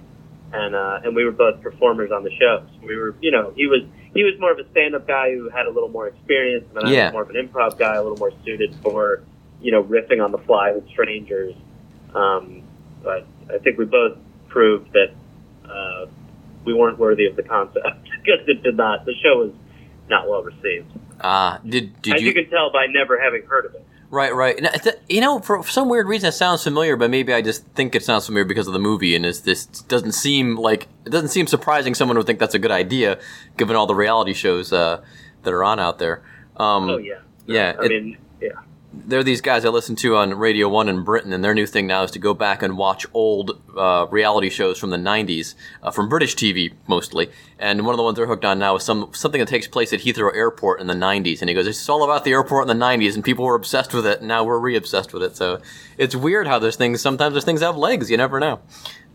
and 0.52 0.76
uh, 0.76 1.00
and 1.04 1.16
we 1.16 1.26
were 1.26 1.32
both 1.32 1.62
performers 1.62 2.12
on 2.12 2.24
the 2.24 2.32
show. 2.40 2.64
So 2.80 2.88
we 2.88 2.96
were, 2.96 3.16
you 3.20 3.32
know, 3.32 3.52
he 3.56 3.66
was 3.66 3.82
he 4.14 4.24
was 4.24 4.34
more 4.40 4.52
of 4.52 4.60
a 4.60 4.70
stand-up 4.70 5.08
guy 5.08 5.32
who 5.34 5.50
had 5.50 5.66
a 5.66 5.72
little 5.72 5.90
more 5.90 6.08
experience, 6.08 6.66
and 6.76 6.86
I 6.86 6.92
Yeah. 6.92 7.06
was 7.06 7.14
more 7.14 7.24
of 7.24 7.30
an 7.32 7.36
improv 7.48 7.80
guy, 7.80 7.96
a 7.96 8.04
little 8.04 8.20
more 8.20 8.32
suited 8.46 8.76
for, 8.84 9.24
you 9.60 9.72
know, 9.72 9.84
riffing 9.84 10.24
on 10.24 10.32
the 10.32 10.38
fly 10.38 10.74
with 10.74 10.88
strangers. 10.90 11.56
Um, 12.14 12.62
but 13.02 13.26
I 13.54 13.58
think 13.60 13.78
we 13.78 13.86
both 13.86 14.18
proved 14.50 14.92
that 14.94 15.12
uh, 15.70 16.06
we 16.66 16.74
weren't 16.74 16.98
worthy 17.00 17.26
of 17.26 17.36
the 17.36 17.44
concept 17.44 17.86
because 18.24 18.48
it 18.48 18.64
did 18.64 18.78
not. 18.78 19.06
The 19.06 19.14
show 19.24 19.38
was 19.40 19.52
not 20.10 20.28
well 20.30 20.44
received. 20.44 20.88
uh, 21.22 21.58
did 21.68 22.02
did 22.02 22.16
As 22.16 22.22
you, 22.22 22.28
you 22.30 22.34
can 22.34 22.50
tell 22.50 22.72
by 22.72 22.86
never 22.88 23.20
having 23.20 23.44
heard 23.46 23.66
of 23.66 23.74
it. 23.76 23.86
right 24.10 24.36
right? 24.36 24.58
Th- 24.84 24.96
You 25.10 25.22
know, 25.22 25.40
for 25.40 25.64
some 25.64 25.88
weird 25.90 26.08
reason, 26.08 26.30
it 26.30 26.34
sounds 26.34 26.64
familiar, 26.64 26.96
but 26.98 27.10
maybe 27.10 27.34
I 27.34 27.42
just 27.42 27.66
think 27.68 27.96
it 27.96 28.04
sounds 28.04 28.26
familiar 28.26 28.46
because 28.46 28.68
of 28.68 28.74
the 28.74 28.80
movie, 28.80 29.16
and 29.16 29.26
it's, 29.26 29.40
this 29.42 29.66
doesn't 29.66 30.12
seem 30.12 30.56
like 30.58 30.88
it 31.06 31.10
doesn't 31.10 31.30
seem 31.30 31.48
surprising. 31.48 31.96
Someone 31.96 32.18
would 32.18 32.28
think 32.28 32.40
that's 32.40 32.54
a 32.56 32.60
good 32.60 32.72
idea, 32.72 33.18
given 33.58 33.76
all 33.76 33.88
the 33.88 33.96
reality 33.96 34.34
shows 34.34 34.72
uh, 34.74 35.02
that 35.44 35.54
are 35.54 35.64
on 35.64 35.80
out 35.80 36.00
there. 36.00 36.22
Um, 36.58 36.90
Oh 36.90 36.98
yeah, 36.98 37.20
yeah. 37.48 37.74
I 37.80 37.86
it- 37.86 37.90
mean, 37.90 38.18
yeah. 38.42 38.50
There 38.94 39.20
are 39.20 39.24
these 39.24 39.42
guys 39.42 39.66
I 39.66 39.70
listen 39.70 39.96
to 39.98 40.16
on 40.16 40.36
Radio 40.36 40.70
One 40.70 40.88
in 40.88 41.04
Britain, 41.04 41.34
and 41.34 41.44
their 41.44 41.54
new 41.54 41.66
thing 41.66 41.88
now 41.88 42.04
is 42.04 42.12
to 42.12 42.20
go 42.20 42.34
back 42.34 42.62
and 42.62 42.78
watch 42.78 43.06
old 43.14 43.60
uh, 43.76 44.06
reality 44.12 44.50
shows 44.50 44.78
from 44.78 44.92
the 44.92 44.98
'90s, 44.98 45.56
uh, 45.82 45.92
from 45.92 46.10
British 46.10 46.36
TV 46.36 46.74
mostly. 46.88 47.30
And 47.58 47.86
one 47.86 47.94
of 47.94 47.98
the 47.98 48.04
ones 48.04 48.18
they're 48.18 48.28
hooked 48.28 48.46
on 48.46 48.60
now 48.60 48.76
is 48.76 48.84
some 48.84 49.10
something 49.14 49.40
that 49.40 49.48
takes 49.48 49.68
place 49.68 49.92
at 49.94 50.02
Heathrow 50.02 50.36
Airport 50.36 50.80
in 50.80 50.88
the 50.88 50.94
'90s. 50.94 51.42
And 51.42 51.50
he 51.50 51.56
goes, 51.56 51.68
"It's 51.68 51.90
all 51.90 52.04
about 52.04 52.24
the 52.24 52.32
airport 52.32 52.70
in 52.70 52.78
the 52.78 52.86
'90s, 52.86 53.16
and 53.16 53.24
people 53.24 53.46
were 53.46 53.56
obsessed 53.56 53.94
with 53.94 54.06
it, 54.06 54.20
and 54.20 54.28
now 54.28 54.44
we're 54.44 54.60
re-obsessed 54.60 55.14
with 55.14 55.24
it." 55.24 55.36
So 55.36 55.60
it's 55.98 56.16
weird 56.16 56.48
how 56.48 56.60
there's 56.60 56.76
things. 56.76 57.02
Sometimes 57.02 57.34
there's 57.34 57.46
things 57.46 57.62
have 57.62 57.76
legs. 57.76 58.12
You 58.12 58.18
never 58.18 58.40
know. 58.40 58.62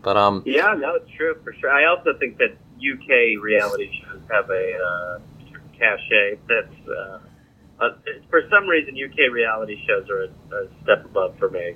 But 0.01 0.17
um, 0.17 0.43
Yeah, 0.45 0.73
no, 0.77 0.95
it's 0.95 1.09
true 1.11 1.35
for 1.43 1.53
sure. 1.53 1.71
I 1.71 1.85
also 1.85 2.13
think 2.17 2.37
that 2.37 2.51
UK 2.79 3.41
reality 3.41 4.01
shows 4.01 4.21
have 4.31 4.49
a 4.49 4.77
uh, 4.77 5.19
cachet 5.77 6.39
that's, 6.47 6.89
uh, 6.89 7.19
uh, 7.81 7.89
for 8.29 8.41
some 8.49 8.67
reason, 8.67 8.95
UK 8.95 9.31
reality 9.31 9.77
shows 9.87 10.09
are 10.09 10.23
a, 10.23 10.27
a 10.55 10.67
step 10.83 11.05
above 11.05 11.37
for 11.37 11.49
me. 11.49 11.75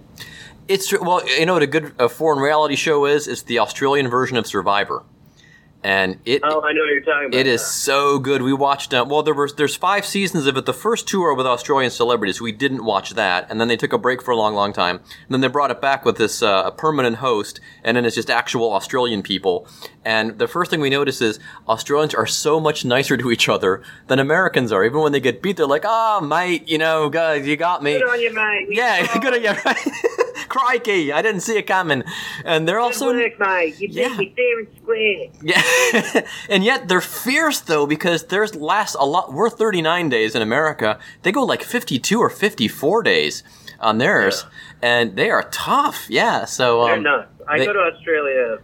It's. 0.67 0.91
Well, 0.91 1.27
you 1.27 1.45
know 1.45 1.53
what 1.53 1.63
a 1.63 1.67
good 1.67 1.93
a 1.99 2.09
foreign 2.09 2.39
reality 2.39 2.75
show 2.75 3.05
is? 3.05 3.27
It's 3.27 3.43
the 3.43 3.59
Australian 3.59 4.09
version 4.09 4.37
of 4.37 4.47
Survivor, 4.47 5.03
and 5.83 6.19
it 6.25 6.41
Oh, 6.43 6.61
I 6.61 6.71
know 6.71 6.81
what 6.81 6.89
you're 6.89 7.01
talking 7.01 7.27
about. 7.27 7.39
It 7.39 7.47
is 7.47 7.65
so 7.65 8.19
good. 8.19 8.41
We 8.41 8.53
watched. 8.53 8.93
Uh, 8.93 9.05
well, 9.07 9.23
there 9.23 9.33
was 9.33 9.55
there's 9.55 9.75
five 9.75 10.05
seasons 10.05 10.47
of 10.47 10.55
it. 10.57 10.65
The 10.65 10.73
first 10.73 11.07
two 11.07 11.23
are 11.23 11.33
with 11.33 11.45
Australian 11.45 11.91
celebrities. 11.91 12.39
We 12.39 12.51
didn't 12.51 12.85
watch 12.85 13.11
that, 13.11 13.47
and 13.49 13.59
then 13.59 13.67
they 13.67 13.77
took 13.77 13.93
a 13.93 13.97
break 13.97 14.21
for 14.21 14.31
a 14.31 14.35
long, 14.37 14.53
long 14.53 14.73
time. 14.73 14.97
And 14.97 15.29
then 15.29 15.41
they 15.41 15.47
brought 15.47 15.71
it 15.71 15.81
back 15.81 16.05
with 16.05 16.17
this 16.17 16.41
uh, 16.41 16.63
a 16.65 16.71
permanent 16.71 17.17
host, 17.17 17.59
and 17.83 17.97
then 17.97 18.05
it's 18.05 18.15
just 18.15 18.29
actual 18.29 18.71
Australian 18.71 19.23
people. 19.23 19.67
And 20.05 20.39
the 20.39 20.47
first 20.47 20.71
thing 20.71 20.81
we 20.81 20.89
notice 20.89 21.21
is 21.21 21.39
Australians 21.67 22.13
are 22.13 22.27
so 22.27 22.59
much 22.59 22.85
nicer 22.85 23.17
to 23.17 23.31
each 23.31 23.49
other 23.49 23.81
than 24.07 24.19
Americans 24.19 24.71
are. 24.71 24.83
Even 24.83 25.01
when 25.01 25.11
they 25.11 25.19
get 25.19 25.41
beat, 25.41 25.57
they're 25.57 25.65
like, 25.67 25.85
"Ah, 25.85 26.19
mate, 26.19 26.67
you 26.67 26.77
know, 26.77 27.09
guys, 27.09 27.45
you 27.47 27.57
got 27.57 27.83
me." 27.83 27.93
Good 27.93 28.03
on 28.03 28.21
you, 28.21 28.33
mate. 28.33 28.67
Yeah, 28.69 29.19
good 29.19 29.33
on 29.33 29.43
you. 29.43 29.53
Crikey, 30.53 31.11
I 31.11 31.21
didn't 31.23 31.41
see 31.41 31.57
it 31.57 31.63
coming. 31.65 32.03
And 32.45 32.67
they're 32.67 32.79
also 32.79 33.11
Good 33.11 33.31
work, 33.37 33.39
mate. 33.39 33.79
You 33.79 33.87
Yeah. 33.91 34.15
beat 34.17 34.35
fair 34.35 34.59
and 34.59 34.67
square. 34.81 35.27
yeah, 35.41 36.27
and 36.49 36.63
yet 36.63 36.87
they're 36.87 37.01
fierce 37.01 37.59
though 37.61 37.87
because 37.87 38.25
theirs 38.25 38.53
lasts 38.55 38.95
a 38.99 39.03
lot. 39.05 39.33
We're 39.33 39.49
39 39.49 40.09
days 40.09 40.35
in 40.35 40.41
America. 40.43 40.99
They 41.23 41.31
go 41.31 41.43
like 41.43 41.63
52 41.63 42.19
or 42.19 42.29
54 42.29 43.01
days 43.03 43.43
on 43.79 43.97
theirs, 43.97 44.45
and 44.81 45.15
they 45.15 45.29
are 45.31 45.43
tough. 45.51 46.05
Yeah, 46.09 46.45
so 46.45 46.85
They're 46.85 46.95
um, 46.97 47.03
nuts. 47.03 47.29
I 47.47 47.57
they- 47.57 47.65
go 47.65 47.73
to 47.73 47.79
Australia 47.79 48.59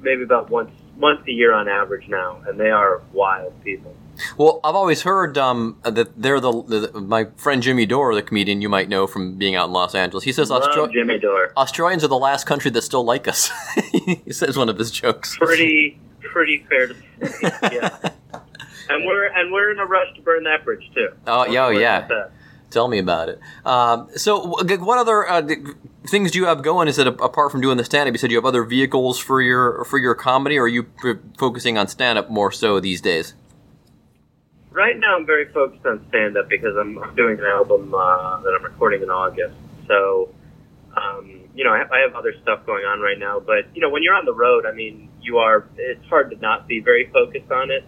maybe 0.00 0.22
about 0.22 0.50
once 0.50 0.70
once 0.98 1.20
a 1.26 1.32
year 1.32 1.54
on 1.54 1.66
average 1.66 2.08
now, 2.08 2.42
and 2.46 2.60
they 2.60 2.70
are 2.70 3.00
wild 3.14 3.54
people. 3.64 3.94
Well, 4.36 4.60
I've 4.64 4.74
always 4.74 5.02
heard 5.02 5.36
um, 5.38 5.78
that 5.82 6.20
they're 6.20 6.40
the, 6.40 6.52
the 6.62 7.00
my 7.00 7.26
friend 7.36 7.62
Jimmy 7.62 7.86
Dore, 7.86 8.14
the 8.14 8.22
comedian 8.22 8.62
you 8.62 8.68
might 8.68 8.88
know 8.88 9.06
from 9.06 9.36
being 9.36 9.54
out 9.54 9.66
in 9.66 9.72
Los 9.72 9.94
Angeles. 9.94 10.24
He 10.24 10.32
says 10.32 10.50
Austra- 10.50 10.92
Jimmy 10.92 11.18
Dore. 11.18 11.52
Australians 11.56 12.04
are 12.04 12.08
the 12.08 12.18
last 12.18 12.46
country 12.46 12.70
that 12.70 12.82
still 12.82 13.04
like 13.04 13.28
us. 13.28 13.50
he 13.92 14.32
says 14.32 14.56
one 14.56 14.68
of 14.68 14.78
his 14.78 14.90
jokes. 14.90 15.36
Pretty 15.36 15.98
pretty 16.20 16.64
fair 16.68 16.88
to 16.88 16.94
say. 16.94 17.50
Yeah. 17.72 18.10
And 18.90 19.04
we're 19.04 19.26
and 19.26 19.52
we're 19.52 19.70
in 19.70 19.78
a 19.78 19.86
rush 19.86 20.12
to 20.16 20.22
burn 20.22 20.42
that 20.44 20.64
bridge 20.64 20.90
too. 20.92 21.10
Oh, 21.24 21.44
Don't 21.44 21.52
yeah, 21.52 21.70
yeah. 22.08 22.24
Tell 22.70 22.88
me 22.88 22.98
about 22.98 23.28
it. 23.28 23.40
Um, 23.64 24.08
so, 24.16 24.46
what 24.46 24.98
other 24.98 25.28
uh, 25.28 25.42
things 26.06 26.30
do 26.30 26.38
you 26.38 26.46
have 26.46 26.62
going? 26.62 26.88
Is 26.88 26.98
it 26.98 27.06
apart 27.06 27.50
from 27.50 27.60
doing 27.60 27.76
the 27.76 27.84
stand-up? 27.84 28.14
You 28.14 28.18
said 28.18 28.30
you 28.30 28.36
have 28.36 28.44
other 28.44 28.64
vehicles 28.64 29.18
for 29.18 29.42
your 29.42 29.84
for 29.84 29.98
your 29.98 30.14
comedy, 30.14 30.56
or 30.56 30.64
are 30.64 30.68
you 30.68 30.84
p- 30.84 31.14
focusing 31.36 31.78
on 31.78 31.88
stand-up 31.88 32.30
more 32.30 32.50
so 32.52 32.78
these 32.80 33.00
days? 33.00 33.34
Right 34.72 34.96
now, 34.96 35.16
I'm 35.16 35.26
very 35.26 35.52
focused 35.52 35.84
on 35.84 36.06
stand 36.08 36.36
up 36.36 36.48
because 36.48 36.76
I'm, 36.78 36.94
doing 37.16 37.38
an 37.38 37.44
album 37.44 37.92
uh, 37.92 38.40
that 38.40 38.54
I'm 38.54 38.62
recording 38.62 39.02
in 39.02 39.10
August. 39.10 39.56
So, 39.88 40.32
um, 40.96 41.40
you 41.54 41.64
know, 41.64 41.70
I 41.70 41.82
I 41.90 42.00
have 42.06 42.14
other 42.14 42.32
stuff 42.42 42.64
going 42.66 42.84
on 42.84 43.00
right 43.00 43.18
now. 43.18 43.40
But 43.40 43.74
you 43.74 43.80
know, 43.80 43.90
when 43.90 44.04
you're 44.04 44.14
on 44.14 44.24
the 44.24 44.34
road, 44.34 44.66
I 44.66 44.72
mean, 44.72 45.08
you 45.20 45.38
are. 45.38 45.66
It's 45.76 46.06
hard 46.06 46.30
to 46.30 46.36
not 46.36 46.68
be 46.68 46.78
very 46.80 47.10
focused 47.12 47.50
on 47.50 47.72
it. 47.72 47.84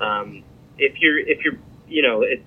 Um, 0.00 0.42
if 0.78 0.94
you're, 1.00 1.18
if 1.18 1.44
you're, 1.44 1.58
you 1.86 2.02
know, 2.02 2.22
it's. 2.22 2.42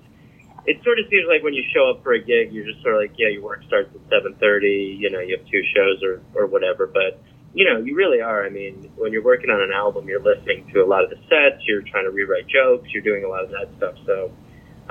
It 0.66 0.82
sort 0.82 0.98
of 0.98 1.06
seems 1.08 1.26
like 1.28 1.44
when 1.44 1.54
you 1.54 1.62
show 1.72 1.90
up 1.90 2.02
for 2.02 2.12
a 2.12 2.18
gig, 2.18 2.52
you're 2.52 2.66
just 2.66 2.82
sort 2.82 2.96
of 2.96 3.00
like, 3.02 3.16
yeah, 3.16 3.28
your 3.28 3.42
work 3.42 3.62
starts 3.68 3.88
at 3.94 4.00
seven 4.10 4.34
thirty. 4.40 4.98
You 4.98 5.10
know, 5.10 5.20
you 5.20 5.38
have 5.38 5.46
two 5.46 5.62
shows 5.72 6.02
or 6.02 6.20
or 6.34 6.46
whatever. 6.46 6.88
But 6.88 7.22
you 7.56 7.64
know, 7.64 7.78
you 7.78 7.96
really 7.96 8.20
are. 8.20 8.44
I 8.44 8.50
mean, 8.50 8.92
when 8.96 9.12
you're 9.12 9.24
working 9.24 9.48
on 9.48 9.62
an 9.62 9.72
album, 9.72 10.06
you're 10.06 10.22
listening 10.22 10.70
to 10.74 10.84
a 10.84 10.84
lot 10.84 11.02
of 11.02 11.08
the 11.08 11.16
sets, 11.30 11.64
you're 11.66 11.80
trying 11.80 12.04
to 12.04 12.10
rewrite 12.10 12.46
jokes, 12.46 12.90
you're 12.92 13.02
doing 13.02 13.24
a 13.24 13.28
lot 13.28 13.44
of 13.44 13.50
that 13.50 13.70
stuff. 13.78 13.94
So 14.04 14.30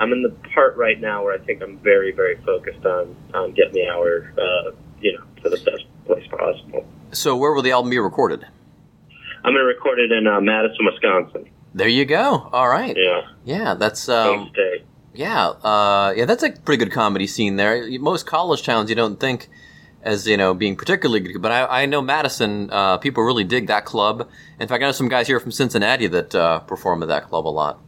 I'm 0.00 0.12
in 0.12 0.22
the 0.22 0.30
part 0.52 0.76
right 0.76 1.00
now 1.00 1.22
where 1.22 1.32
I 1.32 1.38
think 1.38 1.62
I'm 1.62 1.78
very, 1.78 2.10
very 2.10 2.34
focused 2.44 2.84
on, 2.84 3.14
on 3.32 3.52
getting 3.52 3.74
the 3.74 3.86
hour, 3.88 4.32
uh, 4.36 4.72
you 5.00 5.12
know, 5.12 5.24
to 5.44 5.50
the 5.50 5.58
best 5.58 5.84
place 6.06 6.26
possible. 6.28 6.84
So, 7.12 7.36
where 7.36 7.52
will 7.52 7.62
the 7.62 7.70
album 7.70 7.90
be 7.90 8.00
recorded? 8.00 8.44
I'm 9.44 9.52
going 9.52 9.62
to 9.62 9.62
record 9.62 10.00
it 10.00 10.10
in 10.10 10.26
uh, 10.26 10.40
Madison, 10.40 10.86
Wisconsin. 10.86 11.48
There 11.72 11.86
you 11.86 12.04
go. 12.04 12.50
All 12.52 12.68
right. 12.68 12.96
Yeah. 12.98 13.20
Yeah, 13.44 13.74
that's 13.74 14.08
um, 14.08 14.50
yeah, 15.14 15.46
uh, 15.46 16.12
yeah. 16.16 16.24
That's 16.24 16.42
a 16.42 16.50
pretty 16.50 16.84
good 16.84 16.92
comedy 16.92 17.28
scene 17.28 17.54
there. 17.54 17.88
Most 18.00 18.26
college 18.26 18.64
towns 18.64 18.90
you 18.90 18.96
don't 18.96 19.20
think 19.20 19.48
as 20.02 20.26
you 20.26 20.36
know 20.36 20.54
being 20.54 20.76
particularly 20.76 21.20
good, 21.20 21.42
but 21.42 21.52
I, 21.52 21.82
I 21.82 21.86
know 21.86 22.00
Madison. 22.00 22.70
Uh, 22.70 22.98
people 22.98 23.22
really 23.24 23.44
dig 23.44 23.66
that 23.66 23.84
club. 23.84 24.28
In 24.60 24.68
fact, 24.68 24.82
I 24.82 24.86
know 24.86 24.92
some 24.92 25.08
guys 25.08 25.26
here 25.26 25.40
from 25.40 25.52
Cincinnati 25.52 26.06
that 26.06 26.34
uh, 26.34 26.60
perform 26.60 27.02
at 27.02 27.08
that 27.08 27.28
club 27.28 27.46
a 27.46 27.50
lot. 27.50 27.80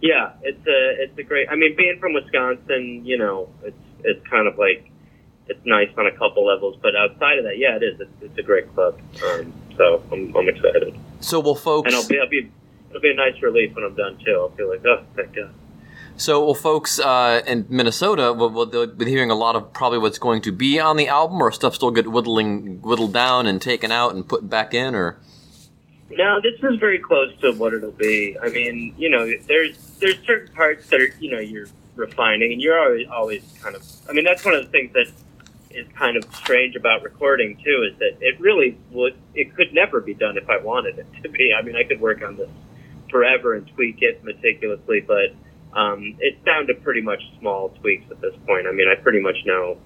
Yeah, 0.00 0.32
it's 0.42 0.66
a 0.66 1.02
it's 1.02 1.18
a 1.18 1.22
great. 1.22 1.48
I 1.50 1.56
mean, 1.56 1.76
being 1.76 1.98
from 2.00 2.12
Wisconsin, 2.14 3.02
you 3.04 3.18
know, 3.18 3.48
it's 3.62 3.76
it's 4.04 4.26
kind 4.28 4.46
of 4.46 4.58
like 4.58 4.90
it's 5.48 5.64
nice 5.64 5.88
on 5.96 6.06
a 6.06 6.12
couple 6.12 6.46
levels, 6.46 6.76
but 6.82 6.94
outside 6.94 7.38
of 7.38 7.44
that, 7.44 7.58
yeah, 7.58 7.76
it 7.76 7.82
is. 7.82 8.00
It's, 8.00 8.10
it's 8.20 8.38
a 8.38 8.42
great 8.42 8.72
club. 8.74 9.00
Um, 9.24 9.52
so 9.76 10.02
I'm, 10.12 10.34
I'm 10.36 10.48
excited, 10.48 10.94
So 11.20 11.40
we'll 11.40 11.54
folks? 11.54 11.86
and 11.86 11.94
I'll 11.94 12.06
be 12.06 12.20
I'll 12.20 12.28
be 12.28 12.50
it'll 12.90 13.00
be 13.00 13.10
a 13.10 13.14
nice 13.14 13.40
relief 13.42 13.74
when 13.74 13.84
I'm 13.84 13.94
done 13.94 14.18
too. 14.24 14.32
I'll 14.32 14.50
feel 14.50 14.68
like 14.68 14.84
oh, 14.84 15.04
thank 15.16 15.34
God. 15.34 15.52
So 16.18 16.44
will 16.44 16.54
folks 16.54 16.98
uh, 16.98 17.42
in 17.46 17.64
Minnesota 17.68 18.32
will, 18.32 18.50
will 18.50 18.66
they'll 18.66 18.88
be 18.88 19.04
hearing 19.04 19.30
a 19.30 19.36
lot 19.36 19.54
of 19.54 19.72
probably 19.72 19.98
what's 20.00 20.18
going 20.18 20.42
to 20.42 20.52
be 20.52 20.80
on 20.80 20.96
the 20.96 21.06
album, 21.06 21.40
or 21.40 21.52
stuff 21.52 21.76
still 21.76 21.92
get 21.92 22.08
whittling 22.08 22.82
whittled 22.82 23.12
down 23.12 23.46
and 23.46 23.62
taken 23.62 23.92
out 23.92 24.14
and 24.16 24.28
put 24.28 24.50
back 24.50 24.74
in, 24.74 24.96
or 24.96 25.16
No, 26.10 26.40
this 26.40 26.60
is 26.60 26.80
very 26.80 26.98
close 26.98 27.32
to 27.40 27.52
what 27.52 27.72
it'll 27.72 27.92
be. 27.92 28.36
I 28.42 28.48
mean, 28.48 28.96
you 28.98 29.08
know, 29.08 29.30
there's 29.46 29.78
there's 30.00 30.18
certain 30.26 30.52
parts 30.54 30.88
that 30.88 31.00
are 31.00 31.14
you 31.20 31.30
know 31.30 31.38
you're 31.38 31.68
refining, 31.94 32.52
and 32.52 32.60
you're 32.60 32.78
always 32.80 33.06
always 33.08 33.42
kind 33.62 33.76
of. 33.76 33.84
I 34.08 34.12
mean, 34.12 34.24
that's 34.24 34.44
one 34.44 34.54
of 34.54 34.64
the 34.64 34.70
things 34.70 34.92
that 34.94 35.06
is 35.70 35.86
kind 35.94 36.16
of 36.16 36.24
strange 36.34 36.74
about 36.74 37.04
recording 37.04 37.56
too, 37.64 37.88
is 37.92 37.96
that 38.00 38.16
it 38.20 38.40
really 38.40 38.76
would 38.90 39.14
it 39.36 39.54
could 39.54 39.72
never 39.72 40.00
be 40.00 40.14
done 40.14 40.36
if 40.36 40.50
I 40.50 40.58
wanted 40.58 40.98
it 40.98 41.06
to 41.22 41.28
be. 41.28 41.54
I 41.56 41.62
mean, 41.62 41.76
I 41.76 41.84
could 41.84 42.00
work 42.00 42.22
on 42.22 42.36
this 42.36 42.50
forever 43.08 43.54
and 43.54 43.68
tweak 43.68 44.02
it 44.02 44.24
meticulously, 44.24 45.00
but 45.00 45.32
um, 45.74 46.16
it's 46.20 46.42
down 46.44 46.66
to 46.66 46.74
pretty 46.74 47.02
much 47.02 47.20
small 47.40 47.70
tweaks 47.80 48.10
at 48.10 48.20
this 48.20 48.34
point. 48.46 48.66
I 48.66 48.72
mean, 48.72 48.88
I 48.88 49.00
pretty 49.00 49.20
much 49.20 49.36
know 49.44 49.78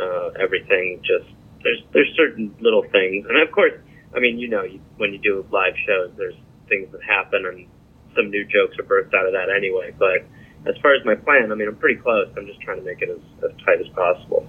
uh, 0.00 0.30
everything. 0.40 1.00
Just 1.02 1.30
there's 1.62 1.82
there's 1.92 2.12
certain 2.16 2.54
little 2.60 2.82
things, 2.92 3.26
and 3.28 3.40
of 3.40 3.52
course, 3.52 3.72
I 4.14 4.20
mean, 4.20 4.38
you 4.38 4.48
know, 4.48 4.62
you, 4.62 4.80
when 4.96 5.12
you 5.12 5.18
do 5.18 5.44
live 5.50 5.74
shows, 5.86 6.12
there's 6.16 6.36
things 6.68 6.90
that 6.92 7.02
happen, 7.02 7.46
and 7.46 7.66
some 8.14 8.30
new 8.30 8.44
jokes 8.44 8.78
are 8.78 8.84
birthed 8.84 9.14
out 9.14 9.26
of 9.26 9.32
that 9.32 9.48
anyway. 9.54 9.94
But 9.98 10.24
as 10.66 10.76
far 10.80 10.94
as 10.94 11.04
my 11.04 11.14
plan, 11.14 11.50
I 11.50 11.54
mean, 11.54 11.68
I'm 11.68 11.76
pretty 11.76 12.00
close. 12.00 12.28
I'm 12.36 12.46
just 12.46 12.60
trying 12.60 12.78
to 12.78 12.84
make 12.84 13.02
it 13.02 13.10
as, 13.10 13.50
as 13.50 13.56
tight 13.64 13.80
as 13.80 13.88
possible. 13.88 14.46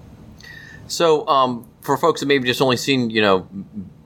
So, 0.88 1.28
um, 1.28 1.68
for 1.82 1.98
folks 1.98 2.20
that 2.20 2.28
maybe 2.28 2.48
just 2.48 2.62
only 2.62 2.78
seen, 2.78 3.10
you 3.10 3.22
know, 3.22 3.48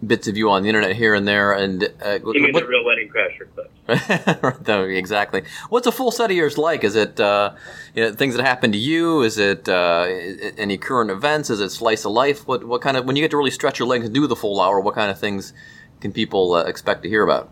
bits 0.06 0.27
of 0.27 0.38
you 0.38 0.50
on 0.50 0.63
the 0.63 0.70
internet 0.70 0.96
here 0.96 1.13
and 1.13 1.27
there, 1.27 1.51
and 1.53 1.84
uh, 2.06 2.20
You 2.25 2.41
mean 2.41 2.53
what- 2.53 2.63
the 2.63 2.70
real 2.70 2.86
wedding 2.86 3.10
crasher 3.10 3.48
clips? 3.53 3.70
No, 4.68 4.84
exactly. 4.84 5.44
What's 5.70 5.88
a 5.88 5.91
full 5.91 6.12
set 6.12 6.29
of 6.29 6.38
yours 6.38 6.58
like? 6.58 6.84
Is 6.84 6.96
it 6.96 7.20
uh, 7.20 7.53
you 7.96 8.03
know, 8.03 8.13
things 8.13 8.36
that 8.36 8.44
happen 8.46 8.72
to 8.72 8.77
you? 8.77 9.22
Is 9.24 9.38
it 9.38 9.68
uh, 9.68 10.03
any 10.58 10.77
current 10.77 11.10
events? 11.12 11.50
Is 11.50 11.60
it 11.60 11.70
slice 11.70 12.06
of 12.06 12.12
life? 12.12 12.48
What 12.48 12.63
what 12.65 12.82
kind 12.82 12.98
of 12.98 13.06
when 13.06 13.15
you 13.15 13.24
get 13.24 13.32
to 13.32 13.38
really 13.38 13.51
stretch 13.51 13.79
your 13.79 13.88
legs 13.88 14.06
and 14.06 14.13
do 14.13 14.27
the 14.27 14.36
full 14.36 14.62
hour? 14.62 14.79
What 14.79 14.94
kind 14.96 15.10
of 15.10 15.18
things 15.20 15.53
can 16.01 16.12
people 16.12 16.53
uh, 16.53 16.63
expect 16.65 17.01
to 17.03 17.10
hear 17.10 17.24
about? 17.24 17.50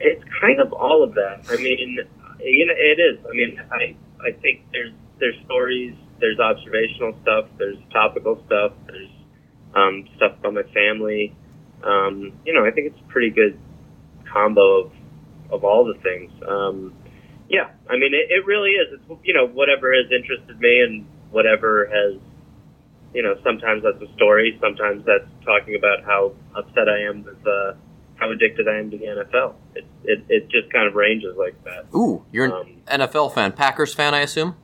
It's 0.00 0.22
kind 0.40 0.60
of 0.60 0.72
all 0.74 1.02
of 1.02 1.14
that. 1.14 1.44
I 1.50 1.56
mean, 1.56 1.98
you 2.40 2.66
know, 2.66 2.74
it 2.76 3.00
is. 3.00 3.18
I 3.26 3.32
mean, 3.34 3.60
I 3.72 3.96
I 4.24 4.32
think 4.32 4.64
there's 4.72 4.92
there's 5.18 5.36
stories, 5.46 5.94
there's 6.20 6.38
observational 6.38 7.16
stuff, 7.22 7.46
there's 7.58 7.78
topical 7.90 8.42
stuff, 8.46 8.72
there's 8.86 9.08
um, 9.74 10.06
stuff 10.16 10.32
about 10.40 10.54
my 10.54 10.62
family. 10.74 11.34
Um, 11.84 12.32
you 12.46 12.52
know, 12.54 12.64
I 12.64 12.70
think 12.70 12.88
it's 12.88 13.00
a 13.00 13.12
pretty 13.12 13.30
good 13.30 13.58
combo 14.32 14.84
of 14.86 14.92
of 15.50 15.64
all 15.64 15.84
the 15.84 15.94
things. 16.00 16.32
Um, 16.48 16.94
yeah, 17.48 17.68
I 17.88 17.94
mean, 17.96 18.14
it, 18.14 18.30
it 18.30 18.46
really 18.46 18.70
is. 18.70 18.88
It's 18.98 19.20
you 19.24 19.34
know 19.34 19.46
whatever 19.46 19.92
has 19.94 20.10
interested 20.10 20.58
me 20.60 20.80
and 20.80 21.06
whatever 21.30 21.86
has. 21.86 22.20
You 23.12 23.22
know, 23.22 23.36
sometimes 23.44 23.84
that's 23.84 24.00
a 24.02 24.12
story. 24.16 24.58
Sometimes 24.60 25.04
that's 25.06 25.28
talking 25.44 25.76
about 25.76 26.02
how 26.04 26.32
upset 26.56 26.88
I 26.88 27.02
am 27.08 27.22
with 27.22 27.46
uh, 27.46 27.74
how 28.16 28.30
addicted 28.32 28.66
I 28.66 28.78
am 28.78 28.90
to 28.90 28.98
the 28.98 29.04
NFL. 29.04 29.54
It, 29.76 29.84
it, 30.04 30.24
it 30.28 30.48
just 30.48 30.72
kind 30.72 30.88
of 30.88 30.94
ranges 30.94 31.36
like 31.36 31.54
that. 31.64 31.86
Ooh, 31.94 32.24
you're 32.32 32.46
an 32.46 32.52
Um, 32.52 32.76
NFL 32.88 33.32
fan, 33.34 33.52
Packers 33.52 33.94
fan, 33.94 34.14
I 34.14 34.20
assume. 34.20 34.56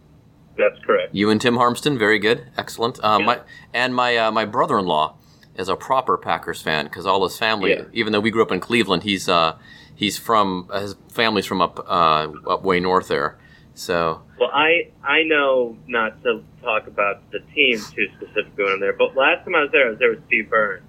That's 0.59 0.78
correct. 0.85 1.14
You 1.14 1.30
and 1.30 1.40
Tim 1.40 1.54
Harmston, 1.56 1.96
very 1.96 2.18
good, 2.18 2.48
excellent. 2.56 2.98
Uh, 3.04 3.18
Yeah. 3.20 3.26
My 3.26 3.40
and 3.72 3.94
my 3.94 4.16
uh, 4.16 4.30
my 4.33 4.44
brother-in-law 4.46 5.14
is 5.61 5.68
a 5.68 5.77
proper 5.77 6.16
Packers 6.16 6.61
fan 6.62 6.87
because 6.87 7.07
all 7.07 7.23
his 7.23 7.38
family, 7.38 7.73
Yeah. 7.73 7.85
even 7.92 8.12
though 8.12 8.20
we 8.20 8.31
grew 8.31 8.42
up 8.42 8.51
in 8.51 8.61
Cleveland, 8.61 9.03
he's 9.05 9.29
uh, 9.29 9.57
he's 9.94 10.18
from 10.18 10.68
his 10.75 10.96
family's 11.12 11.46
from 11.46 11.61
up 11.61 11.79
uh, 11.88 12.29
up 12.49 12.64
way 12.64 12.81
north 12.81 13.09
there. 13.09 13.38
So 13.75 14.23
Well, 14.38 14.51
I 14.53 14.90
I 15.05 15.23
know 15.25 15.77
not 15.87 16.23
to 16.25 16.42
talk 16.62 16.87
about 16.87 17.31
the 17.31 17.40
team 17.55 17.79
too 17.94 18.07
specifically 18.16 18.64
when 18.64 18.73
I'm 18.75 18.81
there, 18.81 18.94
but 18.94 19.14
last 19.16 19.44
time 19.44 19.55
I 19.55 19.62
was 19.62 19.70
there, 19.73 19.87
I 19.87 19.90
was 19.90 19.99
there 19.99 20.11
with 20.11 20.27
Steve 20.27 20.51
Byrne, 20.51 20.83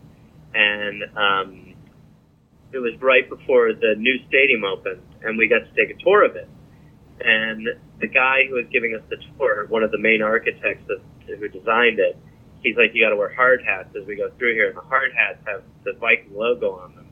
and 0.54 1.04
um, 1.16 1.74
it 2.72 2.80
was 2.80 2.94
right 3.02 3.30
before 3.30 3.74
the 3.74 3.96
new 3.98 4.18
stadium 4.28 4.64
opened, 4.64 5.02
and 5.22 5.38
we 5.38 5.48
got 5.48 5.60
to 5.60 5.72
take 5.76 5.96
a 5.96 6.00
tour 6.04 6.24
of 6.26 6.36
it. 6.36 6.50
And 7.24 7.68
the 8.00 8.08
guy 8.08 8.46
who 8.50 8.56
was 8.56 8.66
giving 8.72 8.96
us 8.96 9.02
the 9.10 9.18
tour, 9.38 9.68
one 9.68 9.84
of 9.84 9.92
the 9.92 10.00
main 10.00 10.22
architects 10.24 10.90
of, 10.90 11.02
who 11.28 11.48
designed 11.50 12.00
it, 12.00 12.18
he's 12.62 12.76
like, 12.78 12.92
"You 12.94 13.04
got 13.04 13.10
to 13.10 13.16
wear 13.16 13.34
hard 13.34 13.64
hats 13.66 13.90
as 14.00 14.06
we 14.08 14.16
go 14.16 14.30
through 14.38 14.54
here." 14.54 14.68
And 14.70 14.78
the 14.78 14.82
hard 14.82 15.12
hats 15.16 15.40
have 15.48 15.64
the 15.84 15.94
Viking 16.00 16.36
logo 16.36 16.72
on 16.72 16.96
them. 16.96 17.08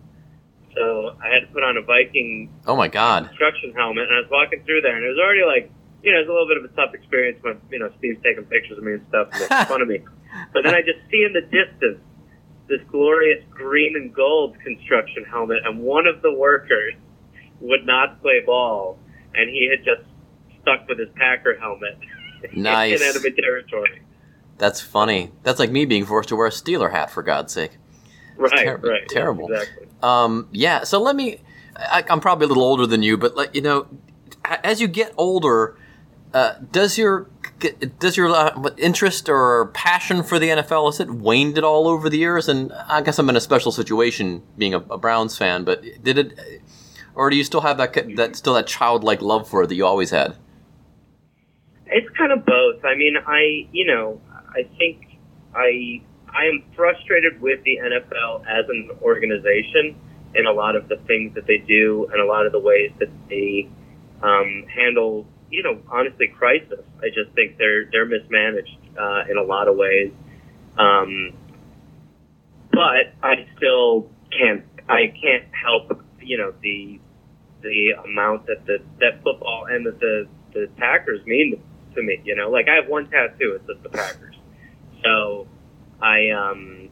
So 0.75 1.15
I 1.21 1.33
had 1.33 1.41
to 1.41 1.47
put 1.53 1.63
on 1.63 1.77
a 1.77 1.81
Viking 1.81 2.49
oh 2.67 2.75
my 2.75 2.87
God, 2.87 3.27
construction 3.27 3.73
helmet, 3.73 4.07
and 4.07 4.15
I 4.15 4.19
was 4.21 4.29
walking 4.31 4.63
through 4.65 4.81
there, 4.81 4.95
and 4.95 5.03
it 5.05 5.09
was 5.09 5.17
already 5.19 5.43
like, 5.43 5.71
you 6.03 6.11
know, 6.11 6.19
it 6.19 6.27
was 6.27 6.29
a 6.29 6.31
little 6.31 6.47
bit 6.47 6.57
of 6.57 6.65
a 6.65 6.73
tough 6.75 6.93
experience 6.93 7.39
when, 7.41 7.59
you 7.71 7.79
know, 7.79 7.91
Steve's 7.97 8.21
taking 8.23 8.45
pictures 8.45 8.77
of 8.77 8.83
me 8.83 8.93
and 8.93 9.05
stuff 9.09 9.29
and 9.33 9.41
making 9.41 9.65
fun 9.73 9.81
of 9.81 9.87
me. 9.87 9.99
But 10.53 10.63
then 10.63 10.75
I 10.75 10.81
just 10.81 10.99
see 11.09 11.25
in 11.25 11.33
the 11.33 11.41
distance 11.41 11.99
this 12.69 12.79
glorious 12.91 13.43
green 13.49 13.95
and 13.95 14.13
gold 14.13 14.55
construction 14.63 15.25
helmet, 15.25 15.57
and 15.65 15.79
one 15.81 16.05
of 16.05 16.21
the 16.21 16.31
workers 16.31 16.93
would 17.61 17.85
not 17.85 18.21
play 18.21 18.41
ball, 18.45 18.99
and 19.33 19.49
he 19.49 19.67
had 19.69 19.83
just 19.83 20.07
stuck 20.61 20.87
with 20.87 20.99
his 20.99 21.09
Packer 21.15 21.57
helmet 21.59 21.97
Nice. 22.53 23.01
in 23.01 23.07
enemy 23.07 23.31
territory. 23.31 24.01
That's 24.59 24.81
funny. 24.81 25.31
That's 25.43 25.57
like 25.57 25.71
me 25.71 25.85
being 25.85 26.05
forced 26.05 26.29
to 26.29 26.35
wear 26.35 26.47
a 26.47 26.51
Steeler 26.51 26.91
hat 26.91 27.09
for 27.09 27.23
God's 27.23 27.51
sake. 27.51 27.77
Right, 28.37 28.65
ter- 28.65 28.77
right. 28.77 29.01
yeah, 29.01 29.07
terrible. 29.07 29.51
exactly. 29.51 29.87
Um, 30.03 30.47
yeah. 30.51 30.83
So 30.83 31.01
let 31.01 31.15
me. 31.15 31.41
I, 31.75 32.03
I'm 32.09 32.19
probably 32.19 32.45
a 32.45 32.47
little 32.49 32.63
older 32.63 32.85
than 32.85 33.01
you, 33.01 33.17
but 33.17 33.35
like 33.35 33.55
you 33.55 33.61
know, 33.61 33.87
as 34.45 34.81
you 34.81 34.87
get 34.87 35.13
older, 35.17 35.77
uh, 36.33 36.53
does 36.71 36.97
your 36.97 37.29
does 37.99 38.15
your 38.15 38.29
uh, 38.29 38.69
interest 38.77 39.29
or 39.29 39.67
passion 39.73 40.23
for 40.23 40.39
the 40.39 40.49
NFL 40.49 40.87
has 40.87 40.99
it 40.99 41.09
waned 41.09 41.57
at 41.57 41.63
all 41.63 41.87
over 41.87 42.09
the 42.09 42.17
years? 42.17 42.47
And 42.47 42.71
I 42.87 43.01
guess 43.01 43.19
I'm 43.19 43.29
in 43.29 43.35
a 43.35 43.41
special 43.41 43.71
situation 43.71 44.43
being 44.57 44.73
a, 44.73 44.79
a 44.79 44.97
Browns 44.97 45.37
fan, 45.37 45.63
but 45.63 45.83
did 46.03 46.17
it, 46.17 46.61
or 47.15 47.29
do 47.29 47.35
you 47.35 47.43
still 47.43 47.61
have 47.61 47.77
that 47.77 47.93
that 48.15 48.35
still 48.35 48.53
that 48.53 48.67
childlike 48.67 49.21
love 49.21 49.47
for 49.47 49.63
it 49.63 49.67
that 49.67 49.75
you 49.75 49.85
always 49.85 50.11
had? 50.11 50.35
It's 51.87 52.09
kind 52.17 52.31
of 52.31 52.45
both. 52.45 52.85
I 52.85 52.95
mean, 52.95 53.15
I 53.25 53.67
you 53.71 53.85
know, 53.85 54.21
I 54.55 54.63
think 54.77 55.19
I 55.53 56.01
I 56.27 56.45
am 56.45 56.63
frustrated 56.75 57.41
with 57.41 57.63
the 57.63 57.77
NFL 57.77 58.41
as 58.45 58.65
an 58.69 58.91
organization 59.01 59.95
in 60.35 60.45
a 60.45 60.51
lot 60.51 60.75
of 60.75 60.87
the 60.87 60.97
things 61.07 61.33
that 61.35 61.47
they 61.47 61.57
do 61.57 62.07
and 62.11 62.21
a 62.21 62.25
lot 62.25 62.45
of 62.45 62.51
the 62.51 62.59
ways 62.59 62.91
that 62.99 63.09
they 63.29 63.67
um, 64.21 64.65
handle, 64.73 65.25
you 65.49 65.63
know, 65.63 65.79
honestly, 65.89 66.27
crisis. 66.27 66.85
I 66.99 67.07
just 67.07 67.33
think 67.35 67.57
they're 67.57 67.85
they're 67.91 68.05
mismanaged 68.05 68.77
uh, 68.97 69.23
in 69.29 69.37
a 69.37 69.43
lot 69.43 69.67
of 69.67 69.75
ways. 69.75 70.11
Um, 70.77 71.33
but 72.71 73.13
I 73.23 73.47
still 73.57 74.09
can't 74.31 74.63
I 74.87 75.13
can't 75.21 75.45
help 75.53 76.03
you 76.21 76.37
know 76.37 76.53
the 76.61 76.99
the 77.61 77.93
amount 78.05 78.45
that 78.47 78.65
the 78.65 78.77
that 78.99 79.23
football 79.23 79.65
and 79.69 79.85
that 79.85 79.99
the 79.99 80.27
the 80.53 80.67
Packers 80.77 81.25
mean 81.25 81.61
to 81.95 82.03
me. 82.03 82.21
You 82.23 82.35
know, 82.35 82.49
like 82.49 82.67
I 82.67 82.75
have 82.75 82.87
one 82.87 83.09
tattoo. 83.09 83.55
It 83.55 83.61
says 83.67 83.77
the 83.83 83.89
Packers. 83.89 84.28
So 85.03 85.47
I 86.01 86.29
um 86.29 86.89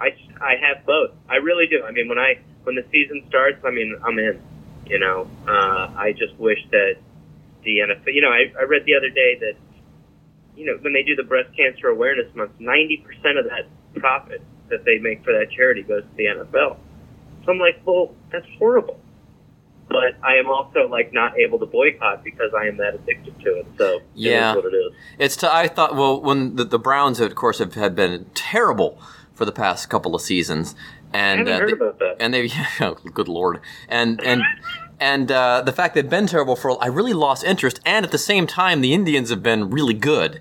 I 0.00 0.08
I 0.40 0.54
have 0.60 0.84
both. 0.86 1.10
I 1.28 1.36
really 1.36 1.66
do. 1.66 1.82
I 1.84 1.92
mean, 1.92 2.08
when 2.08 2.18
I 2.18 2.40
when 2.64 2.74
the 2.74 2.84
season 2.90 3.24
starts, 3.28 3.58
I 3.64 3.70
mean, 3.70 3.94
I'm 4.04 4.18
in. 4.18 4.40
You 4.84 4.98
know, 4.98 5.30
uh, 5.46 5.94
I 5.96 6.12
just 6.12 6.36
wish 6.38 6.58
that 6.72 6.94
the 7.64 7.78
NFL. 7.78 8.12
You 8.12 8.20
know, 8.22 8.30
I, 8.30 8.52
I 8.58 8.64
read 8.64 8.82
the 8.84 8.96
other 8.96 9.08
day 9.08 9.38
that 9.40 9.54
you 10.56 10.66
know 10.66 10.76
when 10.82 10.92
they 10.92 11.02
do 11.02 11.14
the 11.14 11.22
breast 11.22 11.50
cancer 11.56 11.88
awareness 11.88 12.34
month, 12.34 12.52
ninety 12.58 12.98
percent 13.06 13.38
of 13.38 13.46
that 13.46 13.70
profit 14.00 14.42
that 14.70 14.84
they 14.84 14.98
make 14.98 15.24
for 15.24 15.32
that 15.32 15.52
charity 15.54 15.82
goes 15.82 16.02
to 16.02 16.16
the 16.16 16.24
NFL. 16.24 16.76
So 17.44 17.52
I'm 17.52 17.58
like, 17.58 17.80
well, 17.84 18.14
that's 18.30 18.46
horrible. 18.58 18.98
But 19.92 20.16
I 20.26 20.34
am 20.36 20.48
also 20.48 20.88
like 20.88 21.12
not 21.12 21.38
able 21.38 21.58
to 21.58 21.66
boycott 21.66 22.24
because 22.24 22.52
I 22.58 22.66
am 22.66 22.76
that 22.78 22.94
addicted 22.94 23.38
to 23.40 23.58
it. 23.58 23.66
So 23.78 24.00
Yeah. 24.14 24.50
is 24.50 24.56
what 24.56 24.64
it 24.72 24.76
is. 24.76 24.92
It's 25.18 25.36
t- 25.36 25.46
I 25.50 25.68
thought 25.68 25.94
well 25.94 26.20
when 26.20 26.56
the, 26.56 26.64
the 26.64 26.78
Browns 26.78 27.20
of 27.20 27.34
course 27.34 27.58
have 27.58 27.74
had 27.74 27.94
been 27.94 28.26
terrible 28.34 29.00
for 29.34 29.44
the 29.44 29.52
past 29.52 29.88
couple 29.88 30.14
of 30.14 30.20
seasons, 30.22 30.74
and 31.12 31.48
heard 31.48 31.68
they- 31.68 31.72
about 31.72 31.98
that. 31.98 32.16
and 32.20 32.32
they 32.34 32.50
oh, 32.80 32.94
good 33.12 33.28
lord 33.28 33.60
and 33.88 34.20
and 34.24 34.42
and 35.00 35.32
uh, 35.32 35.62
the 35.62 35.72
fact 35.72 35.94
they've 35.96 36.08
been 36.08 36.28
terrible 36.28 36.54
for, 36.54 36.80
I 36.80 36.86
really 36.86 37.12
lost 37.12 37.42
interest. 37.42 37.80
And 37.84 38.04
at 38.06 38.12
the 38.12 38.18
same 38.18 38.46
time, 38.46 38.82
the 38.82 38.94
Indians 38.94 39.30
have 39.30 39.42
been 39.42 39.68
really 39.68 39.94
good. 39.94 40.40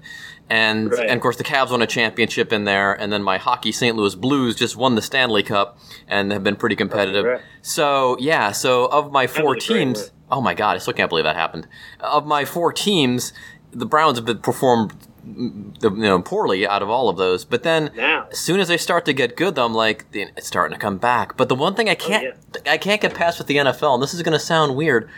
And, 0.52 0.92
Right. 0.92 1.08
and 1.08 1.12
of 1.12 1.22
course, 1.22 1.38
the 1.38 1.46
Cavs 1.46 1.72
won 1.72 1.82
a 1.82 1.88
championship 1.88 2.52
in 2.52 2.66
there, 2.66 2.94
and 2.94 3.12
then 3.12 3.24
my 3.24 3.38
hockey 3.38 3.72
St. 3.72 3.96
Louis 3.96 4.16
Blues 4.16 4.56
just 4.56 4.76
won 4.76 4.96
the 4.96 5.02
Stanley 5.02 5.44
Cup 5.44 5.78
and 6.10 6.32
have 6.34 6.44
been 6.44 6.58
pretty 6.58 6.76
competitive. 6.76 7.24
right. 7.24 7.42
So 7.62 8.18
yeah, 8.20 8.52
so 8.52 8.86
of 8.88 9.12
my 9.14 9.28
four 9.28 9.56
was 9.56 9.64
a 9.64 9.68
great 9.68 9.78
teams, 9.78 10.12
oh 10.30 10.42
my 10.42 10.54
god, 10.54 10.76
I 10.76 10.80
still 10.80 10.94
can't 10.94 11.10
believe 11.10 11.24
that 11.24 11.38
happened. 11.38 11.68
Of 12.02 12.28
my 12.28 12.44
four 12.44 12.74
teams, 12.74 13.32
the 13.72 13.86
Browns 13.86 14.18
have 14.18 14.26
been 14.26 14.40
performed 14.40 14.94
you 15.24 15.92
know 15.92 16.22
poorly 16.22 16.68
out 16.68 16.82
of 16.82 16.90
all 16.90 17.08
of 17.08 17.16
those. 17.16 17.46
But 17.46 17.64
then 17.64 17.92
as 18.32 18.40
soon 18.40 18.60
as 18.60 18.68
they 18.68 18.78
start 18.78 19.06
to 19.06 19.14
get 19.14 19.38
good, 19.38 19.56
though, 19.56 19.66
I'm 19.66 19.74
like 19.74 20.06
it's 20.12 20.48
starting 20.48 20.76
to 20.78 20.82
come 20.82 20.98
back. 20.98 21.38
But 21.38 21.48
the 21.48 21.56
one 21.56 21.76
thing 21.76 21.88
I 21.88 21.94
oh, 21.94 21.96
can't 21.96 22.36
I 22.68 22.78
can't 22.78 23.00
get 23.00 23.14
past 23.14 23.38
with 23.38 23.48
the 23.48 23.58
NFL, 23.58 23.94
and 23.94 24.04
this 24.04 24.14
is 24.14 24.22
going 24.22 24.34
to 24.34 24.40
sound 24.40 24.76
weird, 24.76 25.10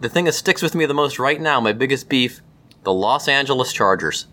the 0.00 0.08
thing 0.08 0.26
that 0.26 0.32
sticks 0.32 0.60
with 0.60 0.74
me 0.74 0.84
the 0.84 0.94
most 0.94 1.18
right 1.18 1.40
now, 1.40 1.60
my 1.60 1.72
biggest 1.72 2.08
beef, 2.08 2.42
the 2.82 2.92
Los 2.92 3.28
Angeles 3.28 3.72
Chargers. 3.72 4.26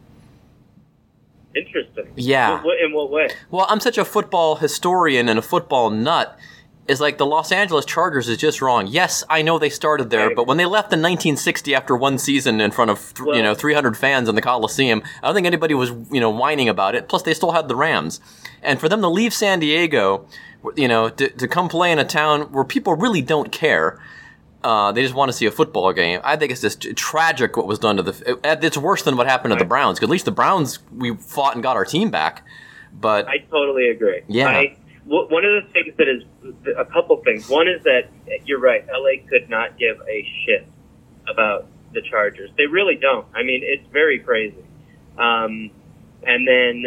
Interesting. 1.55 2.07
Yeah. 2.15 2.61
What- 2.63 2.79
in 2.79 2.93
what 2.93 3.09
way? 3.11 3.29
Well, 3.49 3.65
I'm 3.69 3.79
such 3.79 3.97
a 3.97 4.05
football 4.05 4.55
historian 4.55 5.27
and 5.29 5.37
a 5.39 5.41
football 5.41 5.89
nut. 5.89 6.37
Is 6.87 6.99
like 6.99 7.19
the 7.19 7.27
Los 7.27 7.51
Angeles 7.51 7.85
Chargers 7.85 8.27
is 8.27 8.37
just 8.37 8.59
wrong. 8.61 8.87
Yes, 8.87 9.23
I 9.29 9.43
know 9.43 9.59
they 9.59 9.69
started 9.69 10.09
there, 10.09 10.27
Right. 10.27 10.35
but 10.35 10.47
when 10.47 10.57
they 10.57 10.65
left 10.65 10.91
in 10.91 10.99
1960 10.99 11.73
after 11.75 11.95
one 11.95 12.17
season 12.17 12.59
in 12.59 12.71
front 12.71 12.89
of 12.91 13.13
th- 13.13 13.35
you 13.35 13.41
know 13.43 13.53
300 13.53 13.95
fans 13.95 14.27
in 14.27 14.33
the 14.35 14.41
Coliseum, 14.41 15.01
I 15.21 15.27
don't 15.27 15.35
think 15.35 15.45
anybody 15.47 15.73
was 15.75 15.91
you 16.11 16.19
know 16.19 16.31
whining 16.31 16.67
about 16.67 16.95
it. 16.95 17.07
Plus, 17.07 17.21
they 17.21 17.35
still 17.35 17.51
had 17.51 17.67
the 17.67 17.75
Rams, 17.75 18.19
and 18.63 18.79
for 18.79 18.89
them 18.89 18.99
to 19.01 19.07
leave 19.07 19.31
San 19.33 19.59
Diego, 19.59 20.25
you 20.75 20.87
know, 20.87 21.07
to, 21.07 21.29
to 21.29 21.47
come 21.47 21.69
play 21.69 21.91
in 21.91 21.99
a 21.99 22.03
town 22.03 22.51
where 22.51 22.63
people 22.65 22.95
really 22.95 23.21
don't 23.21 23.51
care, 23.51 23.99
uh, 24.63 24.91
they 24.91 25.01
just 25.01 25.13
want 25.15 25.29
to 25.29 25.33
see 25.33 25.45
a 25.45 25.51
football 25.51 25.91
game. 25.93 26.19
I 26.23 26.35
think 26.35 26.51
it's 26.51 26.61
just 26.61 26.81
tragic 26.95 27.57
what 27.57 27.67
was 27.67 27.79
done 27.79 27.97
to 27.97 28.03
the. 28.03 28.39
It's 28.43 28.77
worse 28.77 29.03
than 29.03 29.17
what 29.17 29.27
happened 29.27 29.53
to 29.53 29.57
the 29.57 29.65
Browns. 29.65 29.99
'cause 29.99 30.07
at 30.07 30.11
least 30.11 30.25
the 30.25 30.31
Browns 30.31 30.79
we 30.95 31.15
fought 31.15 31.55
and 31.55 31.63
got 31.63 31.75
our 31.77 31.85
team 31.85 32.09
back, 32.11 32.45
but 32.93 33.27
I 33.27 33.39
totally 33.49 33.89
agree. 33.89 34.21
Yeah. 34.27 34.47
I, 34.49 34.77
w- 35.05 35.27
one 35.29 35.43
of 35.45 35.63
the 35.63 35.69
things 35.71 35.95
that 35.97 36.07
is 36.07 36.23
a 36.77 36.85
couple 36.85 37.17
things. 37.17 37.49
One 37.49 37.67
is 37.67 37.83
that 37.83 38.09
you're 38.45 38.59
right. 38.59 38.85
LA 38.87 39.27
could 39.29 39.49
not 39.49 39.77
give 39.77 39.97
a 40.07 40.27
shit 40.45 40.67
about 41.27 41.65
the 41.93 42.01
Chargers. 42.01 42.49
They 42.57 42.67
really 42.67 42.95
don't. 42.95 43.25
I 43.35 43.43
mean, 43.43 43.61
it's 43.63 43.87
very 43.91 44.19
crazy. 44.19 44.63
Um, 45.17 45.71
and 46.23 46.47
then 46.47 46.85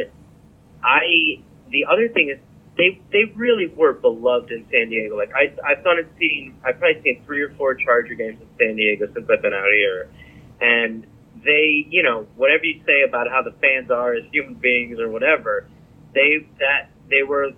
I, 0.82 1.40
the 1.70 1.84
other 1.87 2.08
thing 2.08 2.30
is 2.30 2.38
they 2.76 3.00
they 3.12 3.24
really 3.37 3.66
were 3.66 3.92
beloved 3.92 4.50
in 4.50 4.66
San 4.70 4.88
Diego. 4.88 5.16
Like 5.16 5.32
I 5.34 5.54
I've 5.64 5.84
gone 5.84 5.98
and 5.98 6.08
seen 6.18 6.56
I've 6.64 6.78
probably 6.78 7.02
seen 7.02 7.22
three 7.24 7.42
or 7.42 7.50
four 7.54 7.74
Charger 7.74 8.14
games 8.14 8.40
in 8.40 8.48
San 8.58 8.76
Diego 8.76 9.06
since 9.12 9.28
I've 9.30 9.42
been 9.42 9.54
out 9.54 9.70
here, 9.72 10.08
and 10.60 11.06
they 11.44 11.87
you 11.88 12.02
know 12.02 12.26
whatever 12.37 12.64
you 12.64 12.80
say 12.87 13.02
about 13.06 13.28
how 13.28 13.42
the 13.42 13.52
fans 13.60 13.90
are 13.90 14.14
as 14.14 14.24
human 14.32 14.54
beings 14.54 14.98
or 14.98 15.08
whatever, 15.08 15.66
they 16.14 16.46
that 16.58 16.90
they 17.10 17.22
were 17.22 17.50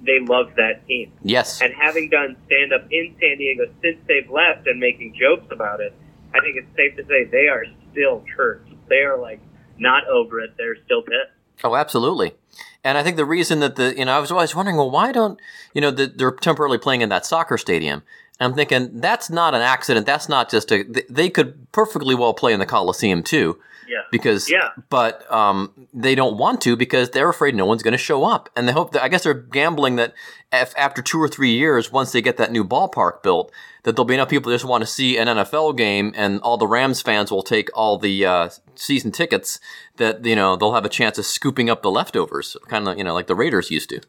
they 0.00 0.20
loved 0.20 0.56
that 0.56 0.86
team. 0.86 1.12
yes, 1.22 1.60
And 1.60 1.74
having 1.74 2.08
done 2.08 2.36
stand 2.46 2.72
up 2.72 2.86
in 2.90 3.14
San 3.20 3.36
Diego 3.36 3.64
since 3.82 3.98
they've 4.08 4.30
left 4.30 4.66
and 4.66 4.80
making 4.80 5.14
jokes 5.14 5.46
about 5.50 5.80
it, 5.80 5.92
I 6.32 6.40
think 6.40 6.56
it's 6.56 6.76
safe 6.76 6.96
to 6.96 7.04
say 7.04 7.24
they 7.24 7.48
are 7.48 7.64
still 7.92 8.24
hurt. 8.34 8.66
They 8.88 9.02
are 9.02 9.18
like 9.18 9.40
not 9.78 10.06
over 10.08 10.40
it. 10.40 10.54
They're 10.56 10.76
still 10.84 11.02
pissed. 11.02 11.32
Oh, 11.62 11.76
absolutely. 11.76 12.32
And 12.84 12.98
I 12.98 13.02
think 13.02 13.16
the 13.16 13.24
reason 13.24 13.60
that 13.60 13.76
the 13.76 13.96
you 13.96 14.04
know 14.04 14.12
I 14.12 14.20
was 14.20 14.30
always 14.30 14.54
wondering, 14.54 14.76
well, 14.76 14.90
why 14.90 15.10
don't 15.10 15.40
you 15.72 15.80
know 15.80 15.90
the, 15.90 16.06
they're 16.06 16.30
temporarily 16.30 16.78
playing 16.78 17.00
in 17.00 17.08
that 17.08 17.24
soccer 17.24 17.56
stadium? 17.56 18.02
And 18.38 18.50
I'm 18.50 18.54
thinking 18.54 19.00
that's 19.00 19.30
not 19.30 19.54
an 19.54 19.62
accident. 19.62 20.06
That's 20.06 20.28
not 20.28 20.50
just 20.50 20.70
a. 20.70 20.84
They 21.08 21.30
could 21.30 21.72
perfectly 21.72 22.14
well 22.14 22.34
play 22.34 22.52
in 22.52 22.60
the 22.60 22.66
Coliseum 22.66 23.22
too, 23.22 23.58
Yeah. 23.88 24.02
because 24.10 24.50
Yeah. 24.50 24.70
but 24.88 25.30
um, 25.32 25.88
they 25.92 26.14
don't 26.14 26.36
want 26.36 26.60
to 26.62 26.76
because 26.76 27.10
they're 27.10 27.28
afraid 27.28 27.54
no 27.54 27.66
one's 27.66 27.82
going 27.82 27.92
to 27.92 27.98
show 27.98 28.24
up, 28.24 28.48
and 28.56 28.68
they 28.68 28.72
hope 28.72 28.92
that 28.92 29.02
I 29.02 29.08
guess 29.08 29.24
they're 29.24 29.34
gambling 29.34 29.96
that 29.96 30.14
if 30.52 30.74
after 30.76 31.02
two 31.02 31.20
or 31.20 31.28
three 31.28 31.52
years, 31.52 31.90
once 31.90 32.12
they 32.12 32.22
get 32.22 32.36
that 32.36 32.52
new 32.52 32.64
ballpark 32.64 33.22
built, 33.22 33.50
that 33.82 33.96
there'll 33.96 34.06
be 34.06 34.14
enough 34.14 34.28
people 34.28 34.50
that 34.50 34.56
just 34.56 34.64
want 34.64 34.82
to 34.82 34.86
see 34.86 35.18
an 35.18 35.28
NFL 35.28 35.76
game, 35.76 36.12
and 36.16 36.40
all 36.40 36.56
the 36.56 36.66
Rams 36.66 37.02
fans 37.02 37.30
will 37.30 37.42
take 37.42 37.68
all 37.74 37.98
the 37.98 38.24
uh, 38.24 38.48
season 38.74 39.12
tickets. 39.12 39.60
That 39.96 40.24
you 40.24 40.36
know 40.36 40.56
they'll 40.56 40.74
have 40.74 40.84
a 40.84 40.90
chance 40.90 41.18
of 41.18 41.26
scooping 41.26 41.70
up 41.70 41.82
the 41.82 41.90
leftovers, 41.90 42.56
kind 42.68 42.88
of 42.88 42.98
you 42.98 43.04
know 43.04 43.14
like 43.14 43.26
the 43.26 43.34
Raiders 43.34 43.70
used 43.70 43.90
to. 43.90 44.00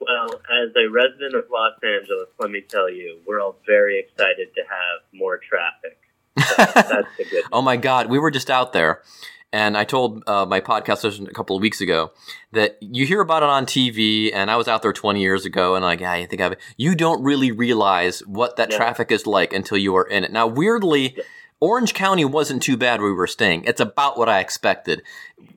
Well, 0.00 0.34
as 0.34 0.70
a 0.76 0.90
resident 0.90 1.34
of 1.34 1.44
Los 1.50 1.72
Angeles, 1.82 2.28
let 2.38 2.50
me 2.50 2.60
tell 2.60 2.90
you, 2.90 3.20
we're 3.26 3.40
all 3.40 3.56
very 3.66 3.98
excited 4.00 4.48
to 4.54 4.60
have 4.60 5.00
more 5.14 5.38
traffic. 5.38 5.98
So 6.38 6.54
that's 6.56 7.08
the 7.18 7.24
good. 7.30 7.44
Oh 7.52 7.62
my 7.62 7.76
God, 7.76 8.08
we 8.10 8.18
were 8.18 8.30
just 8.30 8.50
out 8.50 8.72
there, 8.72 9.02
and 9.52 9.76
I 9.76 9.84
told 9.84 10.22
uh, 10.28 10.44
my 10.46 10.60
podcast 10.60 11.28
a 11.28 11.32
couple 11.32 11.54
of 11.56 11.62
weeks 11.62 11.80
ago 11.80 12.10
that 12.52 12.76
you 12.80 13.06
hear 13.06 13.20
about 13.20 13.42
it 13.42 13.48
on 13.48 13.66
TV, 13.66 14.30
and 14.34 14.50
I 14.50 14.56
was 14.56 14.66
out 14.68 14.82
there 14.82 14.92
20 14.92 15.20
years 15.20 15.44
ago, 15.44 15.74
and 15.76 15.84
like, 15.84 16.00
yeah, 16.00 16.14
you 16.16 16.26
think 16.26 16.42
of 16.42 16.52
it. 16.52 16.58
You 16.76 16.94
don't 16.94 17.22
really 17.22 17.52
realize 17.52 18.20
what 18.26 18.56
that 18.56 18.70
Yeah. 18.70 18.76
traffic 18.78 19.12
is 19.12 19.26
like 19.26 19.52
until 19.52 19.78
you 19.78 19.94
are 19.96 20.04
in 20.06 20.24
it. 20.24 20.32
Now, 20.32 20.46
weirdly, 20.46 21.16
Orange 21.60 21.94
County 21.94 22.24
wasn't 22.24 22.62
too 22.62 22.76
bad 22.76 23.00
where 23.00 23.10
we 23.10 23.16
were 23.16 23.26
staying. 23.26 23.64
It's 23.64 23.80
about 23.80 24.18
what 24.18 24.28
I 24.28 24.40
expected. 24.40 25.02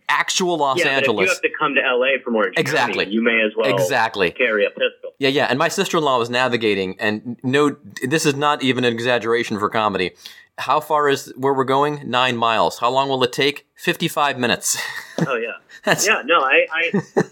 Actual 0.09 0.57
Los 0.57 0.79
yeah, 0.79 0.87
Angeles. 0.89 1.25
you 1.25 1.29
have 1.29 1.41
to 1.41 1.49
come 1.59 1.75
to 1.75 1.81
LA 1.81 2.17
from 2.23 2.35
Orange 2.35 2.53
Exactly. 2.57 3.05
County, 3.05 3.13
you 3.15 3.21
may 3.21 3.41
as 3.41 3.51
well 3.57 3.69
Exactly. 3.73 4.31
carry 4.31 4.65
a 4.65 4.69
pistol. 4.69 5.11
Yeah, 5.19 5.29
yeah. 5.29 5.47
And 5.47 5.59
my 5.59 5.67
sister 5.67 5.97
in 5.97 6.03
law 6.03 6.17
was 6.17 6.29
navigating, 6.29 6.95
and 6.99 7.37
no, 7.43 7.75
this 8.03 8.25
is 8.25 8.35
not 8.35 8.63
even 8.63 8.85
an 8.85 8.93
exaggeration 8.93 9.59
for 9.59 9.69
comedy. 9.69 10.11
How 10.59 10.79
far 10.79 11.09
is 11.09 11.33
where 11.35 11.53
we're 11.53 11.65
going? 11.65 12.09
Nine 12.09 12.37
miles. 12.37 12.79
How 12.79 12.89
long 12.89 13.09
will 13.09 13.23
it 13.23 13.33
take? 13.33 13.67
55 13.75 14.39
minutes. 14.39 14.77
Oh 15.27 15.35
yeah, 15.35 15.51
That's- 15.83 16.07
yeah. 16.07 16.21
No, 16.25 16.39
I, 16.39 16.67
I, 16.71 16.91
I. 17.17 17.23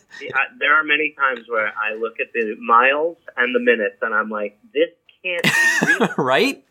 There 0.60 0.73
are 0.75 0.84
many 0.84 1.15
times 1.17 1.47
where 1.47 1.67
I 1.82 1.95
look 1.95 2.19
at 2.19 2.28
the 2.34 2.56
miles 2.60 3.17
and 3.38 3.56
the 3.56 3.60
minutes, 3.60 3.95
and 4.01 4.13
I'm 4.13 4.30
like, 4.30 4.60
this 4.73 4.89
can't 5.23 5.43
be 6.08 6.08
right? 6.21 6.63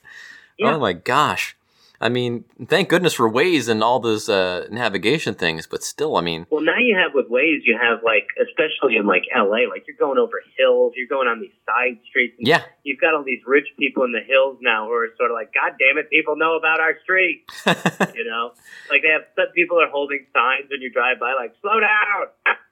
Yeah. 0.59 0.74
Oh 0.74 0.78
my 0.78 0.92
gosh. 0.92 1.57
I 2.04 2.10
mean, 2.10 2.44
thank 2.66 2.90
goodness 2.90 3.14
for 3.14 3.32
Waze 3.32 3.66
and 3.66 3.82
all 3.82 3.98
those 3.98 4.28
uh, 4.28 4.66
navigation 4.70 5.34
things, 5.34 5.66
but 5.66 5.82
still, 5.82 6.18
I 6.18 6.20
mean, 6.20 6.44
Well, 6.50 6.60
now 6.60 6.76
you 6.76 6.94
have 7.00 7.12
with 7.14 7.30
Waze, 7.30 7.64
you 7.64 7.78
have 7.80 8.04
like, 8.04 8.28
especially 8.36 8.96
in 8.96 9.06
like 9.06 9.22
LA, 9.34 9.64
like 9.72 9.88
you're 9.88 9.96
going 9.98 10.18
over 10.18 10.42
hills, 10.58 10.92
you're 10.96 11.08
going 11.08 11.28
on 11.28 11.40
these 11.40 11.56
side 11.64 11.96
streets. 12.06 12.34
And 12.38 12.46
yeah, 12.46 12.60
You've 12.82 13.00
got 13.00 13.14
all 13.14 13.24
these 13.24 13.40
rich 13.46 13.68
people 13.78 14.04
in 14.04 14.12
the 14.12 14.20
hills 14.20 14.58
now 14.60 14.84
who 14.84 14.92
are 14.92 15.08
sort 15.16 15.30
of 15.30 15.34
like, 15.34 15.54
God 15.54 15.80
damn 15.80 15.96
it, 15.96 16.10
people 16.10 16.36
know 16.36 16.58
about 16.60 16.78
our 16.78 16.92
street. 17.02 17.48
you 18.14 18.28
know, 18.28 18.52
like 18.90 19.00
they 19.00 19.08
have 19.08 19.24
some 19.34 19.48
people 19.54 19.80
are 19.80 19.88
holding 19.88 20.26
signs 20.36 20.68
when 20.68 20.82
you 20.82 20.92
drive 20.92 21.18
by, 21.18 21.32
like, 21.32 21.56
slow 21.62 21.80
down. 21.80 22.28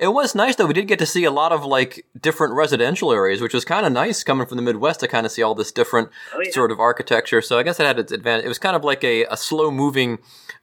it 0.00 0.08
was 0.08 0.34
nice 0.34 0.56
though. 0.56 0.66
We 0.66 0.74
did 0.74 0.88
get 0.88 0.98
to 1.00 1.06
see 1.06 1.24
a 1.24 1.30
lot 1.30 1.52
of 1.52 1.64
like 1.64 2.06
different 2.20 2.54
residential 2.54 3.12
areas, 3.12 3.40
which 3.40 3.54
was 3.54 3.64
kind 3.64 3.84
of 3.86 3.92
nice 3.92 4.22
coming 4.24 4.46
from 4.46 4.56
the 4.56 4.62
Midwest 4.62 5.00
to 5.00 5.08
kind 5.08 5.26
of 5.26 5.32
see 5.32 5.42
all 5.42 5.54
this 5.54 5.70
different 5.72 6.08
Oh, 6.34 6.40
yeah. 6.42 6.50
sort 6.50 6.70
of 6.70 6.80
architecture. 6.80 7.42
So 7.42 7.58
I 7.58 7.62
guess 7.62 7.78
it 7.80 7.84
had 7.86 7.98
its 7.98 8.12
advantage. 8.12 8.44
It 8.44 8.48
was 8.48 8.58
kind 8.58 8.76
of 8.76 8.84
like 8.84 9.04
a, 9.04 9.24
a 9.26 9.36
slow 9.36 9.70
moving 9.70 10.18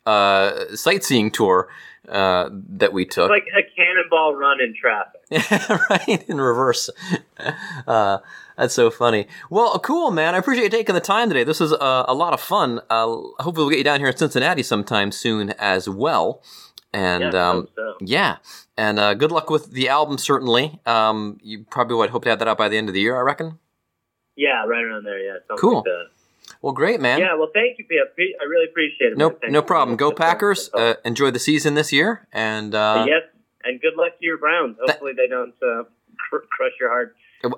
uh, 0.06 0.76
sightseeing 0.76 1.32
tour 1.32 1.70
uh, 2.10 2.50
that 2.52 2.92
we 2.92 3.06
took. 3.06 3.30
Like 3.30 3.46
a 3.58 3.62
cannonball 3.76 4.36
run 4.36 4.60
in 4.62 4.74
traffic. 4.76 5.22
right 5.90 6.24
in 6.30 6.40
reverse. 6.42 6.90
Uh, 7.88 8.20
that's 8.56 8.74
so 8.74 8.90
funny. 8.90 9.28
Well, 9.50 9.78
cool, 9.80 10.12
man. 10.12 10.36
I 10.36 10.38
appreciate 10.38 10.66
you 10.66 10.70
taking 10.70 10.96
the 10.96 11.02
time 11.02 11.28
today. 11.28 11.44
This 11.44 11.60
was 11.60 11.74
uh, 11.74 12.06
a 12.08 12.14
lot 12.14 12.34
of 12.34 12.40
fun. 12.40 12.80
Uh, 12.90 13.08
hopefully, 13.40 13.54
we'll 13.66 13.70
get 13.70 13.80
you 13.80 13.84
down 13.84 14.00
here 14.00 14.08
in 14.08 14.16
Cincinnati 14.16 14.64
sometime 14.64 15.12
soon 15.12 15.50
as 15.52 15.90
well. 15.90 16.42
And 16.94 17.34
Yeah, 17.34 17.50
um, 17.50 17.68
so. 17.76 17.96
yeah, 18.02 18.38
and 18.78 19.00
uh, 19.00 19.14
good 19.16 19.32
luck 19.32 19.50
with 19.50 19.72
the 19.72 19.90
album. 19.90 20.18
Certainly, 20.20 20.80
um, 20.86 21.40
you 21.42 21.66
probably 21.70 21.96
would 21.98 22.12
hope 22.12 22.24
to 22.24 22.30
have 22.30 22.40
that 22.40 22.48
out 22.48 22.58
by 22.58 22.70
the 22.70 22.78
end 22.78 22.88
of 22.88 22.94
the 22.94 23.02
year. 23.02 23.18
I 23.18 23.22
reckon. 23.22 23.58
Yeah, 24.36 24.64
right 24.66 24.84
around 24.84 25.04
there. 25.04 25.20
Yeah, 25.20 25.38
Cool. 25.58 25.78
Like 25.78 25.84
that. 25.86 26.06
Well, 26.62 26.74
great, 26.74 27.02
man. 27.02 27.20
Yeah, 27.20 27.36
well, 27.36 27.50
thank 27.54 27.78
you, 27.78 27.86
Pia. 27.86 28.02
I 28.40 28.44
really 28.46 28.66
appreciate 28.66 29.14
it. 29.14 29.18
no, 29.18 29.36
no 29.50 29.62
problem. 29.62 29.98
Go 29.98 30.12
Packers. 30.12 30.70
Uh, 30.74 30.96
enjoy 31.04 31.32
the 31.32 31.40
season 31.40 31.74
this 31.74 31.92
year, 31.92 32.28
and 32.32 32.74
uh, 32.76 33.06
yes, 33.08 33.24
and 33.64 33.82
good 33.82 33.96
luck 33.98 34.18
to 34.20 34.26
your 34.26 34.38
Browns. 34.38 34.78
Hopefully, 34.86 35.14
they 35.16 35.28
don't 35.28 35.54
uh, 35.62 35.84
cr- 36.30 36.46
crush 36.50 36.72
your 36.80 36.90
heart. 36.90 37.16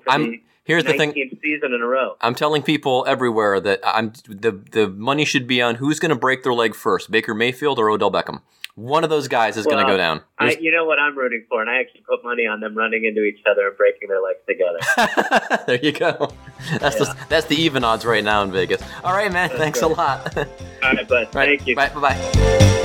I'm. 0.07 0.31
the 0.31 0.41
Here's 0.65 0.83
the 0.83 0.93
thing. 0.93 1.13
season 1.43 1.73
in 1.73 1.81
a 1.81 1.85
row. 1.85 2.17
I'm 2.21 2.33
telling 2.33 2.63
people 2.63 3.05
everywhere 3.07 3.59
that 3.59 3.79
I'm 3.83 4.13
the 4.27 4.51
the 4.71 4.89
money 4.89 5.23
should 5.23 5.45
be 5.45 5.61
on 5.61 5.75
who's 5.75 5.99
going 5.99 6.09
to 6.09 6.15
break 6.15 6.41
their 6.41 6.55
leg 6.55 6.73
first, 6.73 7.11
Baker 7.11 7.35
Mayfield 7.35 7.77
or 7.77 7.91
Odell 7.91 8.11
Beckham. 8.11 8.41
One 8.73 9.05
of 9.05 9.09
those 9.09 9.29
guys 9.29 9.55
is 9.55 9.65
going 9.65 9.77
to 9.77 9.89
go 9.89 9.95
down. 9.95 10.21
I, 10.37 10.57
you 10.59 10.69
know 10.69 10.83
what 10.83 10.99
I'm 10.99 11.17
rooting 11.17 11.45
for, 11.47 11.61
and 11.61 11.69
I 11.69 11.79
actually 11.79 12.01
put 12.01 12.25
money 12.25 12.45
on 12.45 12.59
them 12.59 12.75
running 12.75 13.05
into 13.05 13.23
each 13.23 13.39
other 13.49 13.69
and 13.69 13.77
breaking 13.77 14.09
their 14.09 14.21
legs 14.21 14.39
together. 14.45 15.63
there 15.67 15.79
you 15.81 15.93
go. 15.93 16.33
That's 16.79 16.97
the 16.97 17.15
that's 17.29 17.45
the 17.45 17.55
even 17.55 17.83
odds 17.83 18.03
right 18.03 18.23
now 18.23 18.41
in 18.41 18.51
Vegas. 18.51 18.81
All 19.03 19.13
right, 19.13 19.31
man. 19.31 19.49
Thanks 19.51 19.81
a 19.81 19.87
lot. 19.87 20.35
All 20.35 20.45
All 20.83 20.93
right, 20.93 21.07
bud. 21.07 21.27
right, 21.35 21.57
Thank 21.57 21.67
you. 21.67 21.75
Bye. 21.75 21.89
Bye. 21.89 22.81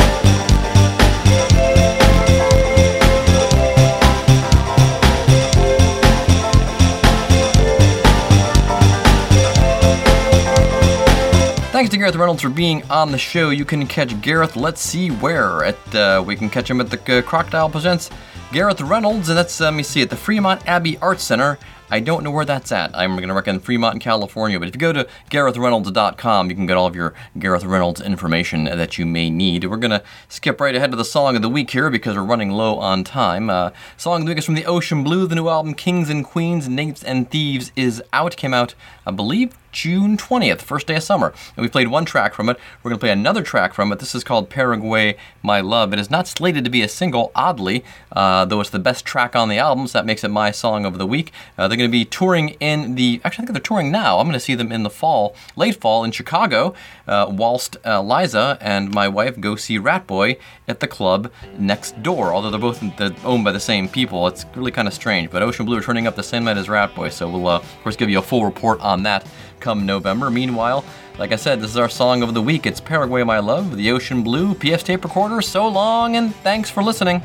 Gareth 11.89 12.15
Reynolds 12.15 12.43
for 12.43 12.51
being 12.51 12.83
on 12.91 13.11
the 13.11 13.17
show. 13.17 13.49
You 13.49 13.65
can 13.65 13.87
catch 13.87 14.21
Gareth, 14.21 14.55
let's 14.55 14.83
see 14.83 15.09
where. 15.09 15.65
At 15.65 15.95
uh, 15.95 16.23
We 16.25 16.37
can 16.37 16.51
catch 16.51 16.71
him 16.71 16.79
at 16.79 16.91
the 16.91 17.19
uh, 17.19 17.23
Crocodile 17.23 17.71
Presents 17.71 18.11
Gareth 18.53 18.83
Reynolds, 18.83 19.31
and 19.31 19.39
that's, 19.39 19.59
uh, 19.63 19.65
let 19.65 19.75
me 19.75 19.83
see, 19.83 20.03
at 20.03 20.11
the 20.11 20.17
Fremont 20.17 20.67
Abbey 20.69 20.99
Arts 20.99 21.23
Center. 21.23 21.59
I 21.91 22.01
don't 22.01 22.23
know 22.23 22.31
where 22.31 22.45
that's 22.45 22.71
at. 22.71 22.95
I'm 22.95 23.17
going 23.17 23.29
to 23.29 23.35
recommend 23.35 23.65
Fremont, 23.65 23.95
in 23.95 24.01
California. 24.01 24.61
But 24.61 24.69
if 24.69 24.75
you 24.75 24.79
go 24.79 24.93
to 24.93 25.09
GarethReynolds.com, 25.31 26.51
you 26.51 26.55
can 26.55 26.67
get 26.67 26.77
all 26.77 26.87
of 26.87 26.95
your 26.95 27.15
Gareth 27.39 27.65
Reynolds 27.65 28.01
information 28.01 28.65
that 28.65 28.99
you 28.99 29.07
may 29.07 29.31
need. 29.31 29.65
We're 29.65 29.77
going 29.79 29.91
to 29.91 30.03
skip 30.29 30.61
right 30.61 30.75
ahead 30.75 30.91
to 30.91 30.97
the 30.97 31.05
song 31.05 31.35
of 31.35 31.43
the 31.43 31.49
week 31.49 31.71
here 31.71 31.91
because 31.91 32.15
we're 32.15 32.25
running 32.25 32.51
low 32.51 32.79
on 32.79 33.05
time. 33.05 33.49
Uh, 33.49 33.71
song 33.97 34.21
of 34.21 34.27
the 34.27 34.31
week 34.31 34.39
is 34.39 34.45
from 34.45 34.55
the 34.55 34.67
Ocean 34.67 35.03
Blue. 35.03 35.27
The 35.27 35.35
new 35.35 35.49
album, 35.49 35.75
Kings 35.75 36.11
and 36.11 36.25
Queens, 36.25 36.69
Knaves 36.69 37.03
and 37.03 37.29
Thieves, 37.31 37.73
is 37.75 38.03
out. 38.13 38.37
Came 38.37 38.55
out, 38.55 38.75
I 39.07 39.11
believe, 39.11 39.57
June 39.73 40.17
20th, 40.17 40.61
first 40.61 40.87
day 40.87 40.97
of 40.97 41.03
summer. 41.03 41.33
And 41.57 41.63
we 41.63 41.69
played 41.69 41.89
one 41.89 42.05
track 42.05 42.35
from 42.35 42.49
it. 42.49 42.59
We're 42.83 42.91
going 42.91 42.99
to 42.99 43.03
play 43.03 43.11
another 43.11 43.43
track 43.43 43.75
from 43.75 43.93
it. 43.93 43.99
This 43.99 44.15
is 44.15 44.25
called 44.25 44.51
Paraguay 44.51 45.17
My 45.43 45.61
Love. 45.61 45.93
It 45.93 45.99
is 45.99 46.11
not 46.11 46.27
slated 46.27 46.65
to 46.65 46.71
be 46.71 46.83
a 46.83 46.89
single, 46.89 47.33
oddly, 47.35 47.85
uh, 48.13 48.45
though 48.45 48.61
it's 48.61 48.71
the 48.71 48.79
best 48.79 49.05
track 49.05 49.37
on 49.37 49.49
the 49.49 49.59
album, 49.59 49.87
so 49.87 49.99
that 49.99 50.07
makes 50.07 50.25
it 50.25 50.29
my 50.29 50.51
song 50.51 50.85
of 50.85 50.99
the 50.99 51.07
week. 51.07 51.33
Uh, 51.57 51.69
they're 51.69 51.77
going 51.77 51.91
to 51.91 51.93
be 51.93 52.05
touring 52.05 52.51
in 52.61 52.95
the, 52.95 53.21
actually, 53.25 53.45
I 53.45 53.47
think 53.47 53.57
they're 53.57 53.63
touring 53.63 53.91
now. 53.91 54.19
I'm 54.19 54.27
going 54.27 54.35
to 54.35 54.41
see 54.41 54.55
them 54.55 54.73
in 54.73 54.83
the 54.83 54.91
fall, 54.91 55.35
late 55.57 55.81
fall 55.81 56.05
in 56.05 56.11
Chicago, 56.13 56.75
uh, 57.07 57.27
whilst 57.29 57.77
uh, 57.85 58.01
Liza 58.03 58.59
and 58.61 58.93
my 58.95 59.09
wife 59.09 59.39
go 59.41 59.57
see 59.57 59.79
Ratboy 59.79 60.39
at 60.69 60.81
the 60.81 60.87
club 60.87 61.31
next 61.59 62.03
door. 62.03 62.33
Although 62.33 62.51
they're 62.51 62.61
both 62.61 62.81
they're 62.97 63.15
owned 63.25 63.45
by 63.45 63.53
the 63.53 63.61
same 63.61 63.89
people, 63.89 64.27
it's 64.27 64.45
really 64.55 64.71
kind 64.71 64.89
of 64.89 64.95
strange. 64.95 65.31
But 65.31 65.43
Ocean 65.43 65.67
Blue 65.67 65.79
are 65.79 65.83
turning 65.83 66.07
up 66.07 66.17
the 66.17 66.23
same 66.23 66.45
night 66.45 66.57
as 66.57 66.69
Ratboy, 66.69 67.13
so 67.13 67.29
we'll, 67.29 67.49
uh, 67.49 67.59
of 67.59 67.83
course, 67.83 67.97
give 67.97 68.11
you 68.11 68.19
a 68.19 68.23
full 68.23 68.45
report 68.45 68.81
on 68.81 69.03
that 69.03 69.27
come 69.61 69.87
November. 69.87 70.31
Meanwhile, 70.31 70.85
like 71.19 71.33
I 71.33 71.37
said, 71.37 71.61
this 71.61 71.71
is 71.71 71.77
our 71.77 71.89
song 71.89 72.23
of 72.23 72.35
the 72.35 72.43
week. 72.43 72.67
It's 72.67 72.81
Paraguay 72.81 73.23
My 73.23 73.39
Love, 73.39 73.77
the 73.77 73.91
Ocean 73.91 74.23
Blue, 74.23 74.55
PF's 74.55 74.83
Tape 74.83 75.05
Recorder. 75.05 75.43
So 75.43 75.69
long, 75.69 76.17
and 76.17 76.35
thanks 76.37 76.71
for 76.71 76.83
listening. 76.83 77.23